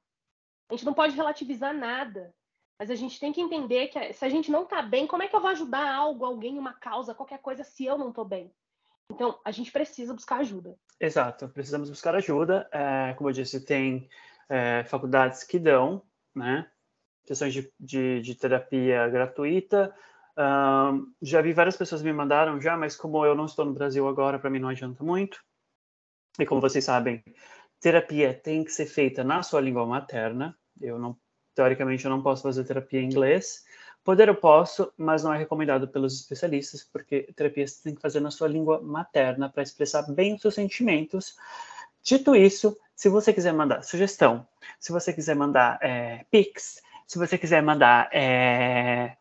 A 0.68 0.74
gente 0.74 0.84
não 0.84 0.94
pode 0.94 1.14
relativizar 1.14 1.74
nada. 1.74 2.34
Mas 2.80 2.90
a 2.90 2.94
gente 2.94 3.20
tem 3.20 3.30
que 3.30 3.42
entender 3.42 3.88
que 3.88 4.12
se 4.14 4.24
a 4.24 4.28
gente 4.30 4.50
não 4.50 4.64
tá 4.64 4.80
bem, 4.80 5.06
como 5.06 5.22
é 5.22 5.28
que 5.28 5.36
eu 5.36 5.40
vou 5.40 5.50
ajudar 5.50 5.94
algo, 5.94 6.24
alguém, 6.24 6.58
uma 6.58 6.72
causa, 6.72 7.14
qualquer 7.14 7.38
coisa, 7.38 7.62
se 7.62 7.84
eu 7.84 7.98
não 7.98 8.10
tô 8.10 8.24
bem? 8.24 8.50
Então, 9.10 9.38
a 9.44 9.50
gente 9.50 9.70
precisa 9.70 10.14
buscar 10.14 10.36
ajuda. 10.36 10.74
Exato, 10.98 11.46
precisamos 11.50 11.90
buscar 11.90 12.14
ajuda. 12.14 12.66
É, 12.72 13.12
como 13.18 13.28
eu 13.28 13.34
disse, 13.34 13.62
tem 13.62 14.08
é, 14.48 14.82
faculdades 14.84 15.44
que 15.44 15.58
dão, 15.58 16.02
né? 16.34 16.70
Questões 17.26 17.52
de, 17.52 17.70
de, 17.78 18.22
de 18.22 18.34
terapia 18.34 19.06
gratuita. 19.08 19.94
Um, 20.40 21.12
já 21.20 21.42
vi 21.42 21.52
várias 21.52 21.76
pessoas 21.76 22.02
me 22.02 22.12
mandaram 22.14 22.58
já, 22.58 22.74
mas 22.74 22.96
como 22.96 23.26
eu 23.26 23.34
não 23.34 23.44
estou 23.44 23.66
no 23.66 23.74
Brasil 23.74 24.08
agora, 24.08 24.38
para 24.38 24.48
mim 24.48 24.58
não 24.58 24.70
adianta 24.70 25.04
muito. 25.04 25.44
E 26.38 26.46
como 26.46 26.62
vocês 26.62 26.82
sabem, 26.82 27.22
terapia 27.78 28.32
tem 28.32 28.64
que 28.64 28.72
ser 28.72 28.86
feita 28.86 29.22
na 29.22 29.42
sua 29.42 29.60
língua 29.60 29.84
materna. 29.84 30.56
Eu 30.80 30.98
não, 30.98 31.14
teoricamente, 31.54 32.06
eu 32.06 32.10
não 32.10 32.22
posso 32.22 32.42
fazer 32.42 32.64
terapia 32.64 33.02
em 33.02 33.04
inglês. 33.04 33.64
Poder 34.02 34.28
eu 34.28 34.34
posso, 34.34 34.90
mas 34.96 35.22
não 35.22 35.34
é 35.34 35.36
recomendado 35.36 35.86
pelos 35.86 36.18
especialistas, 36.18 36.82
porque 36.90 37.30
terapia 37.36 37.66
você 37.66 37.82
tem 37.82 37.94
que 37.94 38.00
fazer 38.00 38.20
na 38.20 38.30
sua 38.30 38.48
língua 38.48 38.80
materna 38.80 39.50
para 39.50 39.62
expressar 39.62 40.10
bem 40.10 40.34
os 40.34 40.40
seus 40.40 40.54
sentimentos. 40.54 41.36
Dito 42.02 42.34
isso, 42.34 42.78
se 42.96 43.10
você 43.10 43.30
quiser 43.30 43.52
mandar 43.52 43.82
sugestão, 43.82 44.46
se 44.78 44.90
você 44.90 45.12
quiser 45.12 45.36
mandar 45.36 45.78
é, 45.82 46.24
pics, 46.30 46.80
se 47.06 47.18
você 47.18 47.36
quiser 47.36 47.62
mandar 47.62 48.08
é, 48.10 49.18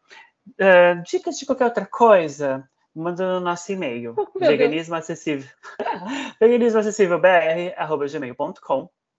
é, 0.57 0.95
dicas 0.95 1.38
de 1.38 1.45
qualquer 1.45 1.65
outra 1.65 1.85
coisa, 1.85 2.67
manda 2.95 3.25
no 3.33 3.39
nosso 3.39 3.71
e-mail, 3.71 4.15
veganismo 4.39 4.95
acessível, 4.95 5.49
veganismo 6.39 6.79
acessível 6.79 7.19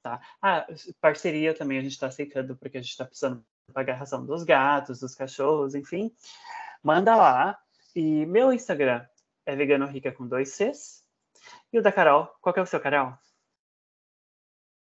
tá? 0.02 0.20
Ah, 0.42 0.66
parceria 1.00 1.54
também 1.54 1.78
a 1.78 1.82
gente 1.82 1.92
está 1.92 2.06
aceitando, 2.06 2.56
porque 2.56 2.78
a 2.78 2.80
gente 2.80 2.90
está 2.90 3.04
precisando 3.04 3.44
pagar 3.72 3.94
a 3.94 3.98
ração 3.98 4.24
dos 4.24 4.42
gatos, 4.42 5.00
dos 5.00 5.14
cachorros, 5.14 5.74
enfim. 5.74 6.10
Manda 6.82 7.14
lá. 7.14 7.58
E 7.94 8.24
meu 8.26 8.52
Instagram 8.52 9.04
é 9.46 9.54
vegano 9.54 9.86
rica 9.86 10.12
com 10.12 10.26
dois 10.26 10.52
Cs. 10.54 11.04
E 11.72 11.78
o 11.78 11.82
da 11.82 11.92
Carol, 11.92 12.26
qual 12.40 12.52
que 12.52 12.60
é 12.60 12.62
o 12.62 12.66
seu, 12.66 12.80
Carol? 12.80 13.14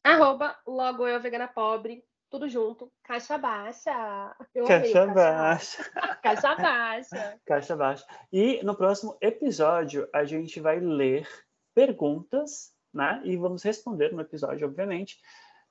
Arroba 0.05 0.57
logo 0.67 1.07
eu 1.07 1.21
vegana 1.21 1.49
pobre, 1.49 2.05
tudo 2.31 2.49
junto, 2.49 2.91
caixa 3.03 3.39
baixa. 3.39 4.37
Eu 4.55 4.67
caixa 4.67 5.03
amei, 5.03 5.15
baixa. 5.15 5.91
Caixa 6.23 6.57
baixa. 6.57 7.41
caixa 7.47 7.77
baixa. 7.77 8.07
E 8.33 8.63
no 8.65 8.75
próximo 8.75 9.17
episódio 9.21 10.09
a 10.13 10.25
gente 10.25 10.61
vai 10.61 10.81
ler 10.81 11.29
perguntas, 11.75 12.73
né? 12.93 13.21
E 13.25 13.37
vamos 13.37 13.63
responder 13.63 14.13
no 14.13 14.21
episódio, 14.21 14.67
obviamente, 14.67 15.19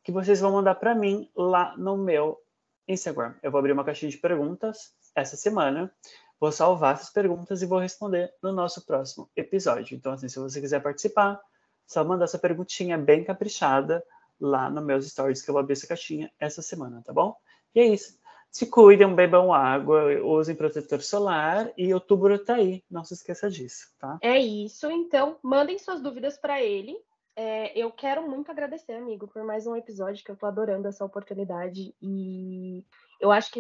que 0.04 0.12
vocês 0.12 0.40
vão 0.40 0.54
mandar 0.54 0.76
para 0.76 0.96
mim 0.96 1.30
lá 1.36 1.76
no 1.78 1.98
meu 1.98 2.40
Instagram. 2.88 3.34
Eu 3.42 3.52
vou 3.52 3.60
abrir 3.60 3.72
uma 3.72 3.84
caixinha 3.84 4.12
de 4.12 4.18
perguntas 4.18 4.94
essa 5.16 5.36
semana. 5.36 5.92
Vou 6.40 6.52
salvar 6.52 6.96
essas 6.96 7.10
perguntas 7.10 7.62
e 7.62 7.66
vou 7.66 7.80
responder 7.80 8.32
no 8.42 8.52
nosso 8.52 8.86
próximo 8.86 9.30
episódio. 9.36 9.96
Então, 9.96 10.14
assim, 10.14 10.30
se 10.30 10.38
você 10.38 10.62
quiser 10.62 10.82
participar, 10.82 11.42
só 11.88 12.04
mandar 12.04 12.26
essa 12.26 12.40
perguntinha 12.40 12.98
bem 12.98 13.24
caprichada 13.24 14.04
lá 14.40 14.70
nos 14.70 14.84
meus 14.84 15.08
stories 15.08 15.42
que 15.42 15.50
eu 15.50 15.54
vou 15.54 15.60
abrir 15.60 15.74
essa 15.74 15.88
caixinha 15.88 16.32
essa 16.40 16.62
semana, 16.62 17.02
tá 17.04 17.14
bom? 17.14 17.36
E 17.74 17.80
é 17.80 17.86
isso. 17.86 18.18
Se 18.52 18.68
cuidem, 18.68 19.14
bebam 19.14 19.54
água, 19.54 20.22
usem 20.24 20.56
protetor 20.56 21.02
solar 21.02 21.72
e 21.78 21.94
outubro 21.94 22.40
tá 22.40 22.56
aí. 22.56 22.84
Não 22.90 23.04
se 23.04 23.14
esqueça 23.14 23.50
disso, 23.50 23.90
tá? 24.00 24.18
É 24.22 24.40
isso. 24.40 24.90
Então, 24.90 25.38
mandem 25.44 25.78
suas 25.78 26.02
dúvidas 26.02 26.38
para 26.38 26.64
ele 26.64 26.98
é, 27.38 27.78
eu 27.78 27.92
quero 27.92 28.28
muito 28.28 28.50
agradecer, 28.50 28.94
amigo, 28.94 29.28
por 29.28 29.44
mais 29.44 29.68
um 29.68 29.76
episódio 29.76 30.24
que 30.24 30.32
eu 30.32 30.38
tô 30.38 30.46
adorando 30.46 30.88
essa 30.88 31.04
oportunidade 31.04 31.94
e 32.02 32.86
eu 33.20 33.30
acho 33.30 33.52
que 33.52 33.60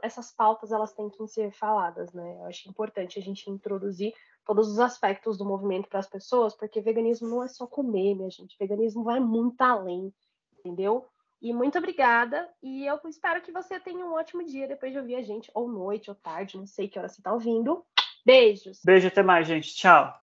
essas 0.00 0.30
pautas 0.30 0.70
elas 0.70 0.92
têm 0.92 1.10
que 1.10 1.26
ser 1.26 1.50
faladas, 1.50 2.12
né? 2.12 2.36
Eu 2.38 2.44
acho 2.44 2.68
importante 2.68 3.18
a 3.18 3.22
gente 3.22 3.50
introduzir 3.50 4.14
todos 4.46 4.68
os 4.68 4.78
aspectos 4.78 5.36
do 5.36 5.44
movimento 5.44 5.88
para 5.88 5.98
as 5.98 6.08
pessoas, 6.08 6.54
porque 6.54 6.80
veganismo 6.80 7.28
não 7.28 7.42
é 7.42 7.48
só 7.48 7.66
comer, 7.66 8.14
minha 8.14 8.30
gente. 8.30 8.56
Veganismo 8.58 9.02
vai 9.02 9.18
muito 9.18 9.60
além, 9.60 10.14
entendeu? 10.58 11.04
E 11.42 11.52
muito 11.52 11.76
obrigada. 11.76 12.48
E 12.62 12.86
eu 12.86 12.98
espero 13.08 13.42
que 13.42 13.52
você 13.52 13.78
tenha 13.80 14.06
um 14.06 14.14
ótimo 14.14 14.44
dia 14.44 14.68
depois 14.68 14.92
de 14.92 14.98
ouvir 14.98 15.16
a 15.16 15.22
gente, 15.22 15.50
ou 15.52 15.68
noite, 15.68 16.08
ou 16.08 16.14
tarde, 16.14 16.56
não 16.56 16.66
sei 16.66 16.88
que 16.88 16.98
hora 16.98 17.08
você 17.08 17.20
está 17.20 17.32
ouvindo. 17.32 17.84
Beijos. 18.24 18.80
Beijo, 18.84 19.08
até 19.08 19.22
mais, 19.22 19.46
gente. 19.46 19.74
Tchau. 19.74 20.16